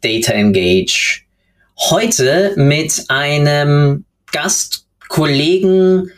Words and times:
Data 0.00 0.32
Engage. 0.32 1.22
Heute 1.78 2.52
mit 2.56 3.04
einem 3.08 4.04
Gast, 4.32 4.86
Kollegen, 5.08 6.10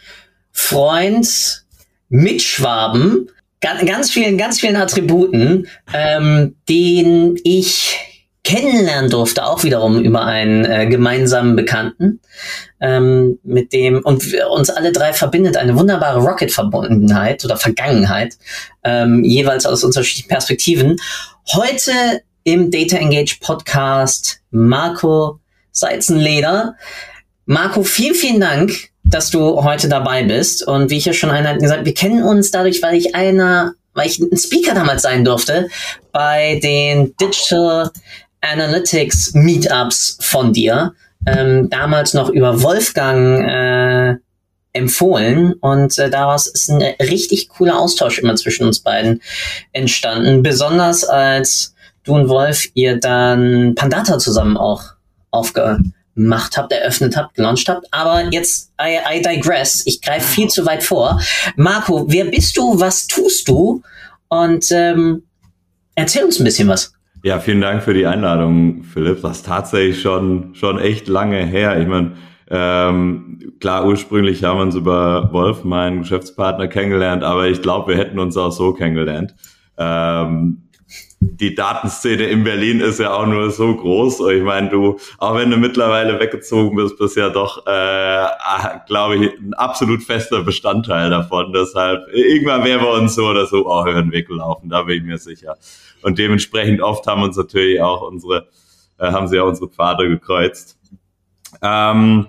Freund, 0.52 1.64
Mitschwaben, 2.08 3.30
ganz 3.60 4.10
vielen, 4.10 4.38
ganz 4.38 4.60
vielen 4.60 4.76
Attributen, 4.76 5.68
ähm, 5.92 6.56
den 6.68 7.38
ich 7.44 7.98
kennenlernen 8.42 9.10
durfte, 9.10 9.44
auch 9.44 9.64
wiederum 9.64 10.00
über 10.00 10.24
einen 10.24 10.64
äh, 10.64 10.86
gemeinsamen 10.86 11.56
Bekannten, 11.56 12.20
ähm, 12.80 13.38
mit 13.42 13.72
dem 13.72 14.00
und 14.02 14.24
uns 14.50 14.70
alle 14.70 14.92
drei 14.92 15.12
verbindet 15.12 15.56
eine 15.56 15.78
wunderbare 15.78 16.20
Rocket-Verbundenheit 16.20 17.44
oder 17.44 17.58
Vergangenheit, 17.58 18.38
ähm, 18.82 19.24
jeweils 19.24 19.66
aus 19.66 19.84
unterschiedlichen 19.84 20.28
Perspektiven. 20.28 20.96
Heute 21.52 21.92
im 22.44 22.70
Data 22.70 22.96
Engage 22.96 23.38
Podcast 23.40 24.40
Marco 24.50 25.40
Seizenleder. 25.72 26.76
Marco, 27.46 27.82
vielen, 27.82 28.14
vielen 28.14 28.40
Dank, 28.40 28.90
dass 29.04 29.30
du 29.30 29.62
heute 29.62 29.88
dabei 29.88 30.22
bist. 30.22 30.66
Und 30.66 30.90
wie 30.90 30.98
ich 30.98 31.04
ja 31.04 31.12
schon 31.12 31.30
einleitend 31.30 31.62
gesagt, 31.62 31.84
wir 31.84 31.94
kennen 31.94 32.22
uns 32.22 32.50
dadurch, 32.50 32.82
weil 32.82 32.96
ich 32.96 33.14
einer, 33.14 33.74
weil 33.94 34.08
ich 34.08 34.18
ein 34.18 34.36
Speaker 34.36 34.74
damals 34.74 35.02
sein 35.02 35.24
durfte 35.24 35.68
bei 36.12 36.60
den 36.62 37.14
Digital 37.20 37.90
Analytics 38.40 39.34
Meetups 39.34 40.18
von 40.20 40.52
dir. 40.52 40.94
Ähm, 41.26 41.68
damals 41.68 42.14
noch 42.14 42.30
über 42.30 42.62
Wolfgang 42.62 43.46
äh, 43.46 44.16
empfohlen 44.72 45.54
und 45.54 45.98
äh, 45.98 46.10
daraus 46.10 46.46
ist 46.46 46.70
ein 46.70 46.80
richtig 47.00 47.48
cooler 47.48 47.78
Austausch 47.78 48.18
immer 48.18 48.36
zwischen 48.36 48.66
uns 48.66 48.80
beiden 48.80 49.20
entstanden. 49.72 50.42
Besonders 50.42 51.04
als 51.04 51.69
du 52.04 52.14
und 52.14 52.28
Wolf 52.28 52.66
ihr 52.74 52.98
dann 52.98 53.74
Pandata 53.74 54.18
zusammen 54.18 54.56
auch 54.56 54.82
aufgemacht 55.30 56.56
habt, 56.56 56.72
eröffnet 56.72 57.16
habt, 57.16 57.34
gelauncht 57.34 57.68
habt. 57.68 57.86
Aber 57.92 58.24
jetzt, 58.30 58.72
I, 58.80 58.98
I 59.18 59.22
digress. 59.22 59.82
Ich 59.86 60.02
greife 60.02 60.26
viel 60.26 60.48
zu 60.48 60.66
weit 60.66 60.82
vor. 60.82 61.20
Marco, 61.56 62.06
wer 62.08 62.24
bist 62.26 62.56
du? 62.56 62.78
Was 62.80 63.06
tust 63.06 63.48
du? 63.48 63.82
Und 64.28 64.66
ähm, 64.70 65.22
erzähl 65.94 66.24
uns 66.24 66.38
ein 66.38 66.44
bisschen 66.44 66.68
was. 66.68 66.92
Ja, 67.22 67.38
vielen 67.38 67.60
Dank 67.60 67.82
für 67.82 67.92
die 67.92 68.06
Einladung, 68.06 68.82
Philipp. 68.82 69.20
Das 69.20 69.38
ist 69.38 69.46
tatsächlich 69.46 70.00
schon, 70.00 70.54
schon 70.54 70.78
echt 70.78 71.06
lange 71.06 71.44
her. 71.44 71.78
Ich 71.78 71.86
meine, 71.86 72.12
ähm, 72.48 73.38
klar, 73.60 73.86
ursprünglich 73.86 74.42
haben 74.42 74.58
wir 74.58 74.62
uns 74.62 74.74
über 74.74 75.30
Wolf, 75.32 75.62
meinen 75.62 76.00
Geschäftspartner, 76.00 76.66
kennengelernt, 76.66 77.22
aber 77.22 77.46
ich 77.48 77.60
glaube, 77.60 77.92
wir 77.92 77.98
hätten 77.98 78.18
uns 78.18 78.36
auch 78.36 78.50
so 78.50 78.72
kennengelernt. 78.72 79.34
Ähm, 79.76 80.62
die 81.22 81.54
Datenszene 81.54 82.24
in 82.24 82.44
Berlin 82.44 82.80
ist 82.80 82.98
ja 82.98 83.12
auch 83.12 83.26
nur 83.26 83.50
so 83.50 83.76
groß. 83.76 84.20
Ich 84.30 84.42
meine, 84.42 84.70
du, 84.70 84.98
auch 85.18 85.34
wenn 85.36 85.50
du 85.50 85.58
mittlerweile 85.58 86.18
weggezogen 86.18 86.76
bist, 86.76 86.96
bist 86.98 87.16
ja 87.16 87.28
doch, 87.28 87.66
äh, 87.66 87.70
ah, 87.70 88.82
glaube 88.86 89.16
ich, 89.16 89.38
ein 89.38 89.52
absolut 89.52 90.02
fester 90.02 90.42
Bestandteil 90.42 91.10
davon. 91.10 91.52
Deshalb, 91.52 92.08
irgendwann 92.14 92.64
werden 92.64 92.82
wir 92.82 92.92
uns 92.92 93.14
so 93.14 93.26
oder 93.26 93.46
so 93.46 93.66
auch 93.66 93.86
über 93.86 94.00
den 94.00 94.12
Weg 94.12 94.28
gelaufen, 94.28 94.70
da 94.70 94.82
bin 94.82 94.96
ich 94.96 95.02
mir 95.02 95.18
sicher. 95.18 95.56
Und 96.00 96.18
dementsprechend 96.18 96.80
oft 96.80 97.06
haben 97.06 97.22
uns 97.22 97.36
natürlich 97.36 97.82
auch 97.82 98.00
unsere, 98.00 98.48
äh, 98.98 99.12
haben 99.12 99.28
sie 99.28 99.38
auch 99.40 99.48
unsere 99.48 99.68
Pfade 99.68 100.08
gekreuzt. 100.08 100.78
Ähm, 101.60 102.28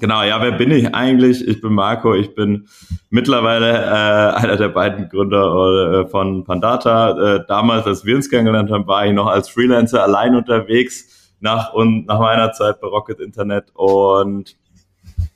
Genau, 0.00 0.22
ja, 0.22 0.40
wer 0.40 0.52
bin 0.52 0.70
ich 0.70 0.94
eigentlich? 0.94 1.46
Ich 1.46 1.60
bin 1.60 1.74
Marco, 1.74 2.14
ich 2.14 2.34
bin 2.34 2.66
mittlerweile 3.10 3.72
äh, 3.72 4.36
einer 4.36 4.56
der 4.56 4.68
beiden 4.68 5.08
Gründer 5.08 6.04
äh, 6.04 6.08
von 6.08 6.44
Pandata. 6.44 7.36
Äh, 7.36 7.44
damals, 7.46 7.86
als 7.86 8.04
wir 8.04 8.16
uns 8.16 8.30
kennengelernt 8.30 8.70
haben, 8.70 8.86
war 8.86 9.06
ich 9.06 9.12
noch 9.12 9.26
als 9.26 9.48
Freelancer 9.48 10.02
allein 10.02 10.34
unterwegs 10.34 11.34
nach, 11.40 11.72
und, 11.74 12.06
nach 12.06 12.18
meiner 12.20 12.52
Zeit 12.52 12.80
bei 12.80 12.88
Rocket 12.88 13.20
Internet 13.20 13.66
und 13.74 14.56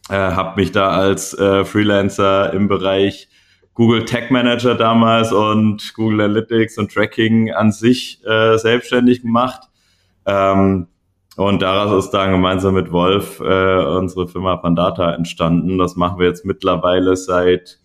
äh, 0.08 0.14
habe 0.14 0.60
mich 0.60 0.72
da 0.72 0.88
als 0.88 1.34
äh, 1.38 1.64
Freelancer 1.64 2.52
im 2.52 2.68
Bereich 2.68 3.28
Google 3.74 4.06
Tag 4.06 4.30
Manager 4.30 4.74
damals 4.74 5.32
und 5.32 5.92
Google 5.94 6.22
Analytics 6.22 6.78
und 6.78 6.92
Tracking 6.92 7.52
an 7.52 7.72
sich 7.72 8.24
äh, 8.24 8.56
selbstständig 8.56 9.20
gemacht. 9.20 9.68
Ähm, 10.24 10.88
und 11.36 11.60
daraus 11.60 12.04
ist 12.04 12.10
dann 12.12 12.32
gemeinsam 12.32 12.74
mit 12.74 12.92
Wolf 12.92 13.40
äh, 13.40 13.84
unsere 13.84 14.26
Firma 14.26 14.56
Pandata 14.56 15.12
entstanden. 15.12 15.78
Das 15.78 15.94
machen 15.94 16.18
wir 16.18 16.26
jetzt 16.26 16.46
mittlerweile 16.46 17.14
seit 17.16 17.78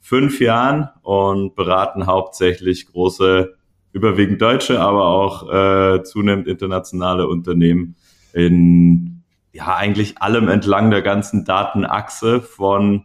fünf 0.00 0.40
Jahren 0.40 0.88
und 1.02 1.56
beraten 1.56 2.06
hauptsächlich 2.06 2.86
große, 2.86 3.54
überwiegend 3.92 4.40
deutsche, 4.40 4.80
aber 4.80 5.06
auch 5.06 5.52
äh, 5.52 6.02
zunehmend 6.04 6.46
internationale 6.46 7.26
Unternehmen 7.26 7.96
in 8.32 9.22
ja 9.52 9.76
eigentlich 9.76 10.22
allem 10.22 10.48
entlang 10.48 10.90
der 10.90 11.02
ganzen 11.02 11.44
Datenachse 11.44 12.40
von 12.40 13.04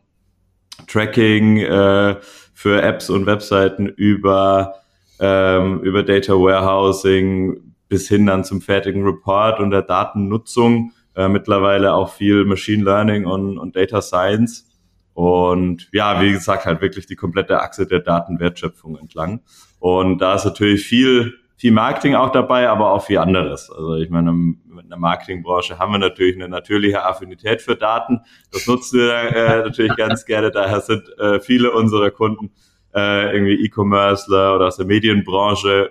Tracking 0.87 1.57
äh, 1.57 2.15
für 2.53 2.81
Apps 2.81 3.09
und 3.09 3.25
Webseiten 3.25 3.87
über 3.87 4.75
ähm, 5.19 5.81
über 5.81 6.03
Data 6.03 6.33
Warehousing 6.33 7.66
bis 7.89 8.07
hin 8.07 8.25
dann 8.25 8.43
zum 8.43 8.61
fertigen 8.61 9.03
Report 9.03 9.59
und 9.59 9.71
der 9.71 9.81
Datennutzung. 9.81 10.91
Äh, 11.15 11.29
mittlerweile 11.29 11.93
auch 11.93 12.13
viel 12.13 12.45
Machine 12.45 12.83
Learning 12.83 13.25
und, 13.25 13.57
und 13.57 13.75
Data 13.75 14.01
Science. 14.01 14.67
Und 15.13 15.89
ja, 15.91 16.21
wie 16.21 16.31
gesagt, 16.31 16.65
halt 16.65 16.79
wirklich 16.81 17.07
die 17.07 17.15
komplette 17.15 17.59
Achse 17.59 17.87
der 17.87 18.01
Datenwertschöpfung 18.01 18.99
entlang. 18.99 19.41
Und 19.79 20.19
da 20.19 20.35
ist 20.35 20.45
natürlich 20.45 20.85
viel, 20.85 21.33
viel 21.55 21.71
Marketing 21.71 22.13
auch 22.13 22.31
dabei, 22.31 22.69
aber 22.69 22.91
auch 22.91 23.03
viel 23.03 23.17
anderes. 23.17 23.71
Also 23.71 23.95
ich 23.95 24.11
meine, 24.11 24.29
in 24.29 24.89
der 24.89 24.99
Marketingbranche 24.99 25.79
haben 25.79 25.91
wir 25.91 25.97
natürlich 25.97 26.35
eine 26.35 26.47
natürliche 26.47 27.03
Affinität 27.03 27.63
für 27.63 27.75
Daten. 27.75 28.21
Das 28.51 28.67
nutzen 28.67 28.99
wir 28.99 29.11
äh, 29.11 29.63
natürlich 29.63 29.95
ganz 29.97 30.23
gerne. 30.25 30.51
Daher 30.51 30.81
sind 30.81 31.09
äh, 31.17 31.39
viele 31.39 31.71
unserer 31.71 32.11
Kunden 32.11 32.51
äh, 32.93 33.33
irgendwie 33.33 33.65
E-Commercer 33.65 34.55
oder 34.55 34.67
aus 34.67 34.77
der 34.77 34.85
Medienbranche, 34.85 35.89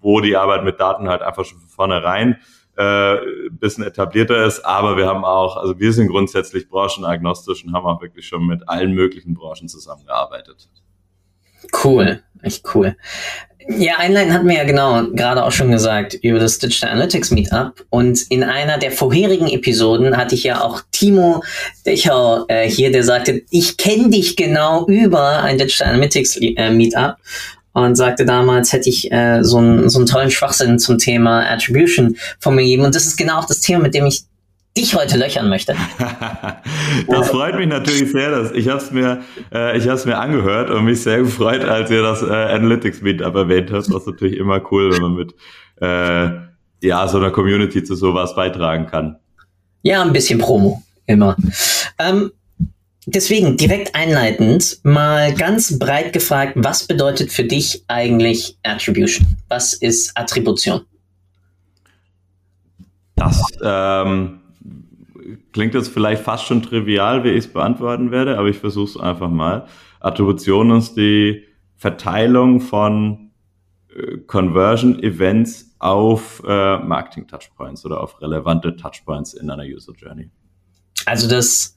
wo 0.00 0.20
die 0.20 0.36
Arbeit 0.36 0.64
mit 0.64 0.80
Daten 0.80 1.08
halt 1.08 1.22
einfach 1.22 1.44
schon 1.44 1.58
von 1.58 1.68
vornherein 1.68 2.38
äh, 2.76 3.16
bisschen 3.50 3.84
etablierter 3.84 4.44
ist. 4.44 4.64
Aber 4.64 4.96
wir 4.96 5.06
haben 5.06 5.24
auch, 5.24 5.56
also 5.56 5.78
wir 5.78 5.92
sind 5.92 6.08
grundsätzlich 6.08 6.68
branchenagnostisch 6.68 7.64
und 7.64 7.72
haben 7.74 7.86
auch 7.86 8.02
wirklich 8.02 8.26
schon 8.26 8.46
mit 8.46 8.68
allen 8.68 8.92
möglichen 8.92 9.34
Branchen 9.34 9.68
zusammengearbeitet. 9.68 10.68
Cool, 11.82 12.22
echt 12.42 12.64
cool. 12.74 12.96
Ja, 13.68 13.96
Einleiten 13.96 14.32
hat 14.32 14.44
mir 14.44 14.58
ja 14.58 14.64
genau 14.64 15.10
gerade 15.10 15.42
auch 15.42 15.50
schon 15.50 15.72
gesagt 15.72 16.14
über 16.14 16.38
das 16.38 16.58
Digital 16.58 16.90
Analytics 16.90 17.32
Meetup. 17.32 17.84
Und 17.90 18.22
in 18.30 18.44
einer 18.44 18.78
der 18.78 18.92
vorherigen 18.92 19.48
Episoden 19.48 20.16
hatte 20.16 20.36
ich 20.36 20.44
ja 20.44 20.62
auch 20.62 20.82
Timo 20.92 21.42
Dechau 21.84 22.44
äh, 22.46 22.70
hier, 22.70 22.92
der 22.92 23.02
sagte, 23.02 23.42
ich 23.50 23.76
kenne 23.76 24.10
dich 24.10 24.36
genau 24.36 24.86
über 24.86 25.42
ein 25.42 25.58
Digital 25.58 25.88
Analytics 25.88 26.36
äh, 26.36 26.70
Meetup 26.70 27.16
und 27.76 27.94
sagte 27.94 28.24
damals, 28.24 28.72
hätte 28.72 28.88
ich 28.88 29.12
äh, 29.12 29.42
so, 29.42 29.58
einen, 29.58 29.90
so 29.90 29.98
einen 29.98 30.06
tollen 30.06 30.30
Schwachsinn 30.30 30.78
zum 30.78 30.96
Thema 30.96 31.42
Attribution 31.46 32.16
von 32.40 32.54
mir 32.54 32.62
gegeben. 32.62 32.84
Und 32.84 32.94
das 32.94 33.06
ist 33.06 33.18
genau 33.18 33.38
auch 33.38 33.44
das 33.44 33.60
Thema, 33.60 33.82
mit 33.82 33.94
dem 33.94 34.06
ich 34.06 34.22
dich 34.74 34.94
heute 34.94 35.18
löchern 35.18 35.50
möchte. 35.50 35.76
das 37.06 37.28
freut 37.28 37.56
mich 37.56 37.68
natürlich 37.68 38.12
sehr. 38.12 38.30
Dass 38.30 38.52
ich 38.52 38.68
habe 38.68 38.80
es 38.80 38.90
mir, 38.92 39.20
äh, 39.52 39.76
ich 39.76 39.86
habe 39.88 40.00
mir 40.06 40.16
angehört 40.18 40.70
und 40.70 40.86
mich 40.86 41.02
sehr 41.02 41.18
gefreut, 41.18 41.64
als 41.64 41.90
ihr 41.90 42.00
das 42.00 42.22
äh, 42.22 42.26
Analytics 42.26 43.02
Meetup 43.02 43.34
erwähnt 43.34 43.70
habt. 43.70 43.92
Was 43.92 44.06
natürlich 44.06 44.38
immer 44.38 44.62
cool, 44.72 44.94
wenn 44.94 45.02
man 45.02 45.14
mit 45.14 45.34
äh, 45.82 46.86
ja 46.86 47.06
so 47.08 47.18
einer 47.18 47.30
Community 47.30 47.84
zu 47.84 47.94
sowas 47.94 48.34
beitragen 48.34 48.86
kann. 48.86 49.16
Ja, 49.82 50.00
ein 50.00 50.14
bisschen 50.14 50.38
Promo 50.38 50.82
immer. 51.06 51.36
Ähm, 51.98 52.30
Deswegen 53.08 53.56
direkt 53.56 53.94
einleitend 53.94 54.80
mal 54.82 55.32
ganz 55.32 55.78
breit 55.78 56.12
gefragt, 56.12 56.54
was 56.56 56.88
bedeutet 56.88 57.30
für 57.30 57.44
dich 57.44 57.84
eigentlich 57.86 58.58
Attribution? 58.64 59.24
Was 59.48 59.74
ist 59.74 60.18
Attribution? 60.18 60.80
Das 63.14 63.40
ähm, 63.62 64.40
klingt 65.52 65.74
jetzt 65.74 65.88
vielleicht 65.88 66.22
fast 66.22 66.46
schon 66.46 66.62
trivial, 66.62 67.22
wie 67.22 67.30
ich 67.30 67.46
es 67.46 67.52
beantworten 67.52 68.10
werde, 68.10 68.38
aber 68.38 68.48
ich 68.48 68.58
versuche 68.58 68.90
es 68.90 68.96
einfach 68.96 69.30
mal. 69.30 69.68
Attribution 70.00 70.72
ist 70.72 70.96
die 70.96 71.44
Verteilung 71.76 72.60
von 72.60 73.30
äh, 73.94 74.18
Conversion-Events 74.18 75.76
auf 75.78 76.42
äh, 76.44 76.78
Marketing-Touchpoints 76.78 77.86
oder 77.86 78.00
auf 78.02 78.20
relevante 78.20 78.74
Touchpoints 78.74 79.34
in 79.34 79.48
einer 79.48 79.62
User 79.62 79.92
Journey. 79.92 80.28
Also 81.04 81.28
das 81.28 81.75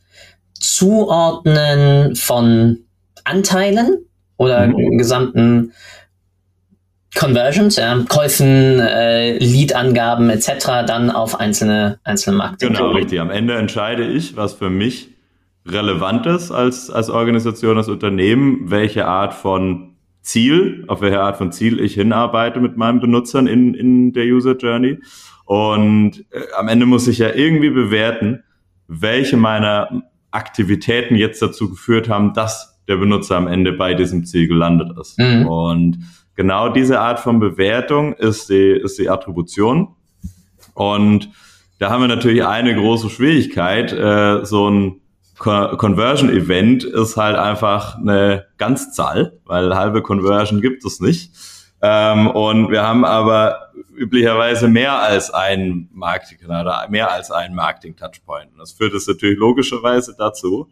Zuordnen 0.59 2.15
von 2.15 2.79
Anteilen 3.23 4.05
oder 4.37 4.67
mhm. 4.67 4.97
gesamten 4.97 5.73
Conversions, 7.15 7.75
ja, 7.75 7.97
Käufen, 8.07 8.79
äh, 8.79 9.37
Lead-Angaben 9.39 10.29
etc. 10.29 10.85
dann 10.85 11.09
auf 11.09 11.39
einzelne, 11.39 11.99
einzelne 12.03 12.37
Marketing. 12.37 12.73
Genau, 12.73 12.91
richtig. 12.91 13.19
Am 13.19 13.31
Ende 13.31 13.55
entscheide 13.55 14.05
ich, 14.07 14.37
was 14.37 14.53
für 14.53 14.69
mich 14.69 15.09
relevant 15.65 16.25
ist 16.27 16.51
als, 16.51 16.89
als 16.89 17.09
Organisation, 17.09 17.77
als 17.77 17.89
Unternehmen, 17.89 18.69
welche 18.69 19.05
Art 19.05 19.33
von 19.33 19.95
Ziel, 20.21 20.85
auf 20.87 21.01
welche 21.01 21.19
Art 21.19 21.37
von 21.37 21.51
Ziel 21.51 21.79
ich 21.79 21.95
hinarbeite 21.95 22.59
mit 22.59 22.77
meinen 22.77 22.99
Benutzern 22.99 23.47
in, 23.47 23.73
in 23.73 24.13
der 24.13 24.25
User 24.25 24.55
Journey. 24.55 24.99
Und 25.45 26.25
äh, 26.31 26.41
am 26.57 26.67
Ende 26.67 26.85
muss 26.85 27.07
ich 27.07 27.17
ja 27.17 27.33
irgendwie 27.33 27.71
bewerten, 27.71 28.43
welche 28.87 29.37
meiner 29.37 30.03
Aktivitäten 30.31 31.15
jetzt 31.15 31.41
dazu 31.41 31.69
geführt 31.69 32.09
haben, 32.09 32.33
dass 32.33 32.79
der 32.87 32.97
Benutzer 32.97 33.37
am 33.37 33.47
Ende 33.47 33.71
bei 33.73 33.93
diesem 33.93 34.25
Ziel 34.25 34.47
gelandet 34.47 34.97
ist. 34.99 35.17
Mhm. 35.19 35.47
Und 35.47 35.99
genau 36.35 36.69
diese 36.69 36.99
Art 36.99 37.19
von 37.19 37.39
Bewertung 37.39 38.13
ist 38.13 38.49
die, 38.49 38.71
ist 38.71 38.97
die 38.97 39.09
Attribution. 39.09 39.95
Und 40.73 41.29
da 41.77 41.89
haben 41.89 42.01
wir 42.01 42.07
natürlich 42.07 42.45
eine 42.45 42.75
große 42.75 43.09
Schwierigkeit. 43.09 43.93
Äh, 43.93 44.45
so 44.45 44.69
ein 44.69 45.01
Conversion 45.37 46.29
Event 46.29 46.83
ist 46.83 47.15
halt 47.15 47.37
einfach 47.37 47.97
eine 47.97 48.45
Ganzzahl, 48.57 49.39
weil 49.45 49.73
halbe 49.75 50.01
Conversion 50.01 50.59
gibt 50.59 50.83
es 50.83 50.99
nicht. 50.99 51.31
Ähm, 51.81 52.27
und 52.27 52.71
wir 52.71 52.83
haben 52.85 53.05
aber 53.05 53.68
üblicherweise 53.99 54.67
mehr 54.67 54.99
als 54.99 55.31
ein 55.31 55.89
Marketing-Kanal 55.91 56.65
oder 56.65 56.87
mehr 56.89 57.11
als 57.11 57.31
einen 57.31 57.53
Marketing-Touchpoint. 57.55 58.51
Das 58.57 58.71
führt 58.71 58.93
es 58.93 59.07
natürlich 59.07 59.37
logischerweise 59.37 60.15
dazu, 60.17 60.69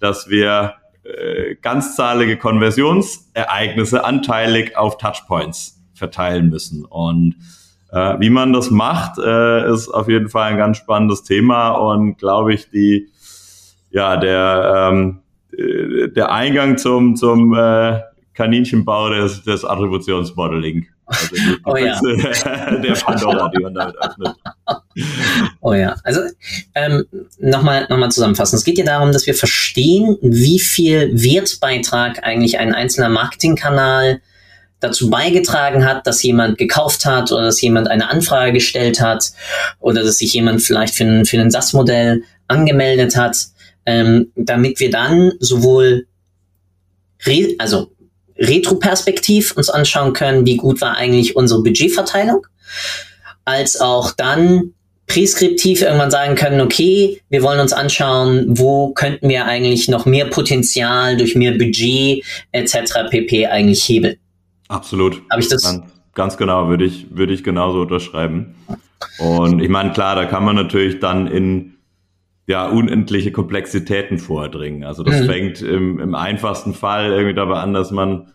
dass 0.00 0.28
wir 0.28 0.74
äh, 1.04 1.56
ganzzahlige 1.56 2.36
Konversionsereignisse 2.36 4.04
anteilig 4.04 4.76
auf 4.76 4.98
Touchpoints 4.98 5.82
verteilen 5.94 6.50
müssen. 6.50 6.84
Und 6.84 7.36
äh, 7.90 8.20
wie 8.20 8.30
man 8.30 8.52
das 8.52 8.70
macht, 8.70 9.18
äh, 9.18 9.72
ist 9.72 9.88
auf 9.88 10.08
jeden 10.08 10.28
Fall 10.28 10.50
ein 10.50 10.58
ganz 10.58 10.76
spannendes 10.76 11.22
Thema 11.22 11.70
und 11.70 12.18
glaube 12.18 12.54
ich, 12.54 12.70
die 12.70 13.08
ja 13.90 14.16
der 14.16 14.90
ähm, 14.92 15.20
äh, 15.56 16.08
der 16.08 16.32
Eingang 16.32 16.76
zum 16.76 17.16
zum 17.16 17.54
äh, 17.54 18.00
Kaninchenbau 18.34 19.10
des, 19.10 19.44
des 19.44 19.64
Attributionsmodeling. 19.64 20.86
Also 21.06 21.36
die, 21.36 21.58
oh 21.64 21.76
ja. 21.76 22.00
der 22.82 22.94
Pandora, 22.94 23.48
die 23.48 23.62
man 23.62 23.74
damit 23.74 23.94
öffnet. 23.96 24.34
Oh 25.60 25.72
ja, 25.72 25.94
also 26.02 26.22
ähm, 26.74 27.04
nochmal 27.38 27.86
noch 27.88 27.98
mal 27.98 28.10
zusammenfassen. 28.10 28.56
Es 28.56 28.64
geht 28.64 28.78
ja 28.78 28.84
darum, 28.84 29.12
dass 29.12 29.26
wir 29.26 29.34
verstehen, 29.34 30.18
wie 30.20 30.58
viel 30.58 31.10
Wertbeitrag 31.12 32.24
eigentlich 32.24 32.58
ein 32.58 32.74
einzelner 32.74 33.08
Marketingkanal 33.08 34.20
dazu 34.80 35.08
beigetragen 35.08 35.84
hat, 35.84 36.06
dass 36.06 36.22
jemand 36.22 36.58
gekauft 36.58 37.06
hat 37.06 37.32
oder 37.32 37.44
dass 37.44 37.60
jemand 37.60 37.88
eine 37.88 38.10
Anfrage 38.10 38.52
gestellt 38.52 39.00
hat 39.00 39.32
oder 39.80 40.02
dass 40.02 40.18
sich 40.18 40.34
jemand 40.34 40.62
vielleicht 40.62 40.94
für 40.94 41.04
ein, 41.04 41.24
für 41.24 41.40
ein 41.40 41.50
SAS-Modell 41.50 42.22
angemeldet 42.48 43.16
hat, 43.16 43.36
ähm, 43.86 44.32
damit 44.34 44.80
wir 44.80 44.90
dann 44.90 45.32
sowohl 45.40 46.06
also 47.58 47.90
retroperspektiv 48.38 49.52
uns 49.56 49.68
anschauen 49.68 50.12
können, 50.12 50.46
wie 50.46 50.56
gut 50.56 50.80
war 50.80 50.96
eigentlich 50.96 51.36
unsere 51.36 51.62
Budgetverteilung, 51.62 52.46
als 53.44 53.80
auch 53.80 54.12
dann 54.12 54.72
präskriptiv 55.06 55.82
irgendwann 55.82 56.10
sagen 56.10 56.34
können, 56.34 56.60
okay, 56.60 57.20
wir 57.30 57.42
wollen 57.42 57.60
uns 57.60 57.72
anschauen, 57.72 58.46
wo 58.48 58.92
könnten 58.92 59.28
wir 59.28 59.44
eigentlich 59.44 59.88
noch 59.88 60.04
mehr 60.04 60.26
Potenzial 60.26 61.16
durch 61.16 61.36
mehr 61.36 61.52
Budget 61.52 62.24
etc. 62.52 63.08
pp. 63.10 63.46
eigentlich 63.46 63.84
hebeln. 63.84 64.16
Absolut. 64.68 65.22
Habe 65.30 65.40
ich 65.40 65.48
das? 65.48 65.62
Ganz, 65.62 65.84
ganz 66.14 66.36
genau, 66.36 66.68
würde 66.68 66.84
ich, 66.84 67.06
würde 67.10 67.32
ich 67.32 67.44
genauso 67.44 67.82
unterschreiben. 67.82 68.56
Und 69.18 69.62
ich 69.62 69.68
meine, 69.68 69.92
klar, 69.92 70.16
da 70.16 70.24
kann 70.24 70.44
man 70.44 70.56
natürlich 70.56 70.98
dann 70.98 71.28
in 71.28 71.75
ja, 72.46 72.68
unendliche 72.68 73.32
Komplexitäten 73.32 74.18
vordringen. 74.18 74.84
Also 74.84 75.02
das 75.02 75.20
mhm. 75.20 75.26
fängt 75.26 75.62
im, 75.62 75.98
im 75.98 76.14
einfachsten 76.14 76.74
Fall 76.74 77.10
irgendwie 77.10 77.34
dabei 77.34 77.56
an, 77.56 77.74
dass 77.74 77.90
man 77.90 78.32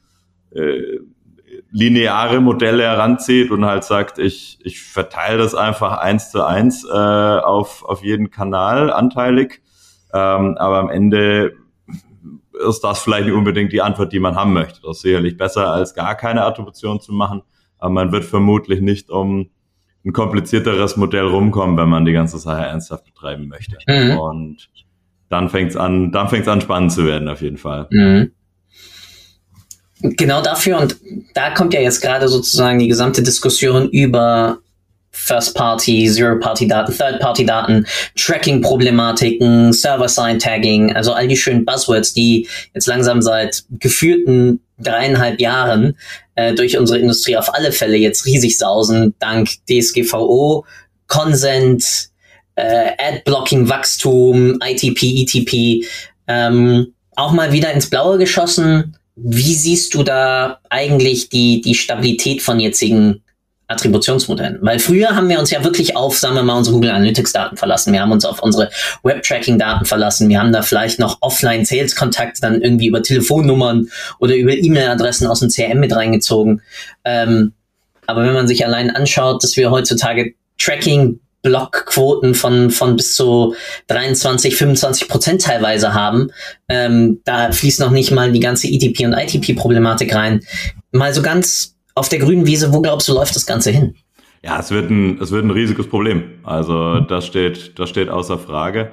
äh, 0.51 0.99
lineare 1.71 2.41
Modelle 2.41 2.83
heranzieht 2.83 3.51
und 3.51 3.65
halt 3.65 3.85
sagt, 3.85 4.19
ich, 4.19 4.59
ich 4.63 4.81
verteile 4.81 5.37
das 5.37 5.55
einfach 5.55 5.97
eins 5.97 6.31
zu 6.31 6.45
eins 6.45 6.85
äh, 6.85 6.91
auf, 6.91 7.83
auf 7.85 8.03
jeden 8.03 8.29
Kanal 8.29 8.91
anteilig. 8.91 9.61
Ähm, 10.13 10.57
aber 10.57 10.79
am 10.79 10.89
Ende 10.89 11.53
ist 12.67 12.81
das 12.81 13.01
vielleicht 13.01 13.25
nicht 13.25 13.35
unbedingt 13.35 13.71
die 13.71 13.81
Antwort, 13.81 14.11
die 14.11 14.19
man 14.19 14.35
haben 14.35 14.51
möchte. 14.51 14.81
Das 14.81 14.97
ist 14.97 15.03
sicherlich 15.03 15.37
besser, 15.37 15.71
als 15.71 15.93
gar 15.93 16.15
keine 16.15 16.43
Attribution 16.43 16.99
zu 16.99 17.13
machen. 17.13 17.41
Aber 17.77 17.91
man 17.91 18.11
wird 18.11 18.25
vermutlich 18.25 18.81
nicht 18.81 19.09
um 19.09 19.49
ein 20.05 20.13
komplizierteres 20.13 20.97
Modell 20.97 21.25
rumkommen, 21.25 21.77
wenn 21.77 21.89
man 21.89 22.05
die 22.05 22.13
ganze 22.13 22.39
Sache 22.39 22.63
ernsthaft 22.63 23.05
betreiben 23.05 23.47
möchte. 23.47 23.77
Mhm. 23.87 24.17
Und 24.17 24.69
dann 25.29 25.49
fängt's 25.49 25.75
an, 25.75 26.11
dann 26.11 26.27
fängt's 26.29 26.47
an 26.47 26.61
spannend 26.61 26.91
zu 26.91 27.05
werden, 27.05 27.27
auf 27.27 27.41
jeden 27.41 27.57
Fall. 27.57 27.87
Mhm. 27.91 28.31
Genau 30.03 30.41
dafür 30.41 30.79
und 30.79 30.97
da 31.35 31.51
kommt 31.51 31.75
ja 31.75 31.79
jetzt 31.79 32.01
gerade 32.01 32.27
sozusagen 32.27 32.79
die 32.79 32.87
gesamte 32.87 33.21
Diskussion 33.21 33.87
über 33.89 34.57
First-Party, 35.11 36.09
Zero-Party-Daten, 36.09 36.97
Third-Party-Daten, 36.97 37.85
Tracking-Problematiken, 38.15 39.73
Server-Side-Tagging, 39.73 40.95
also 40.95 41.13
all 41.13 41.27
die 41.27 41.37
schönen 41.37 41.65
Buzzwords, 41.65 42.13
die 42.13 42.47
jetzt 42.73 42.87
langsam 42.87 43.21
seit 43.21 43.63
geführten 43.69 44.61
dreieinhalb 44.83 45.39
Jahren 45.39 45.97
äh, 46.35 46.53
durch 46.53 46.77
unsere 46.77 46.99
Industrie 46.99 47.37
auf 47.37 47.53
alle 47.53 47.71
Fälle 47.71 47.97
jetzt 47.97 48.25
riesig 48.25 48.57
sausen, 48.57 49.15
dank 49.19 49.49
DSGVO, 49.69 50.65
Consent, 51.07 52.09
äh, 52.55 52.91
Ad-Blocking, 52.97 53.69
Wachstum, 53.69 54.59
ITP, 54.63 55.23
ETP, 55.23 55.85
ähm, 56.27 56.93
auch 57.15 57.31
mal 57.31 57.51
wieder 57.51 57.71
ins 57.71 57.89
Blaue 57.89 58.17
geschossen. 58.17 58.97
Wie 59.15 59.53
siehst 59.53 59.93
du 59.93 60.03
da 60.03 60.59
eigentlich 60.69 61.29
die, 61.29 61.61
die 61.61 61.75
Stabilität 61.75 62.41
von 62.41 62.59
jetzigen 62.59 63.21
Attributionsmodellen. 63.71 64.59
Weil 64.61 64.79
früher 64.79 65.15
haben 65.15 65.29
wir 65.29 65.39
uns 65.39 65.51
ja 65.51 65.63
wirklich 65.63 65.95
auf, 65.95 66.17
sagen 66.17 66.35
wir 66.35 66.43
mal, 66.43 66.57
unsere 66.57 66.75
Google 66.75 66.91
Analytics 66.91 67.33
Daten 67.33 67.57
verlassen. 67.57 67.93
Wir 67.93 68.01
haben 68.01 68.11
uns 68.11 68.25
auf 68.25 68.41
unsere 68.41 68.69
Web-Tracking 69.03 69.57
Daten 69.57 69.85
verlassen. 69.85 70.29
Wir 70.29 70.39
haben 70.39 70.51
da 70.51 70.61
vielleicht 70.61 70.99
noch 70.99 71.17
offline 71.21 71.65
Sales 71.65 71.95
Kontakte 71.95 72.41
dann 72.41 72.61
irgendwie 72.61 72.87
über 72.87 73.01
Telefonnummern 73.01 73.89
oder 74.19 74.35
über 74.35 74.53
E-Mail-Adressen 74.53 75.27
aus 75.27 75.39
dem 75.39 75.49
CRM 75.49 75.79
mit 75.79 75.95
reingezogen. 75.95 76.61
Ähm, 77.03 77.53
aber 78.07 78.23
wenn 78.23 78.33
man 78.33 78.47
sich 78.47 78.65
allein 78.65 78.89
anschaut, 78.89 79.43
dass 79.43 79.55
wir 79.57 79.71
heutzutage 79.71 80.33
Tracking 80.57 81.19
Blockquoten 81.41 82.35
von, 82.35 82.69
von 82.69 82.95
bis 82.95 83.15
zu 83.15 83.55
23, 83.87 84.55
25 84.55 85.07
Prozent 85.07 85.41
teilweise 85.41 85.93
haben. 85.93 86.31
Ähm, 86.69 87.21
da 87.23 87.51
fließt 87.51 87.79
noch 87.79 87.91
nicht 87.91 88.11
mal 88.11 88.31
die 88.31 88.39
ganze 88.39 88.67
ETP 88.67 89.05
und 89.05 89.13
ITP-Problematik 89.13 90.13
rein. 90.13 90.41
Mal 90.91 91.13
so 91.13 91.21
ganz 91.21 91.75
auf 91.95 92.09
der 92.09 92.19
grünen 92.19 92.45
Wiese, 92.45 92.73
wo 92.73 92.81
glaubst 92.81 93.07
du, 93.07 93.13
läuft 93.13 93.35
das 93.35 93.45
Ganze 93.45 93.71
hin? 93.71 93.95
Ja, 94.43 94.59
es 94.59 94.71
wird 94.71 94.89
ein, 94.89 95.19
es 95.21 95.31
wird 95.31 95.45
ein 95.45 95.51
riesiges 95.51 95.87
Problem. 95.87 96.23
Also 96.43 96.99
das 97.01 97.27
steht, 97.27 97.77
das 97.77 97.89
steht 97.89 98.09
außer 98.09 98.39
Frage. 98.39 98.91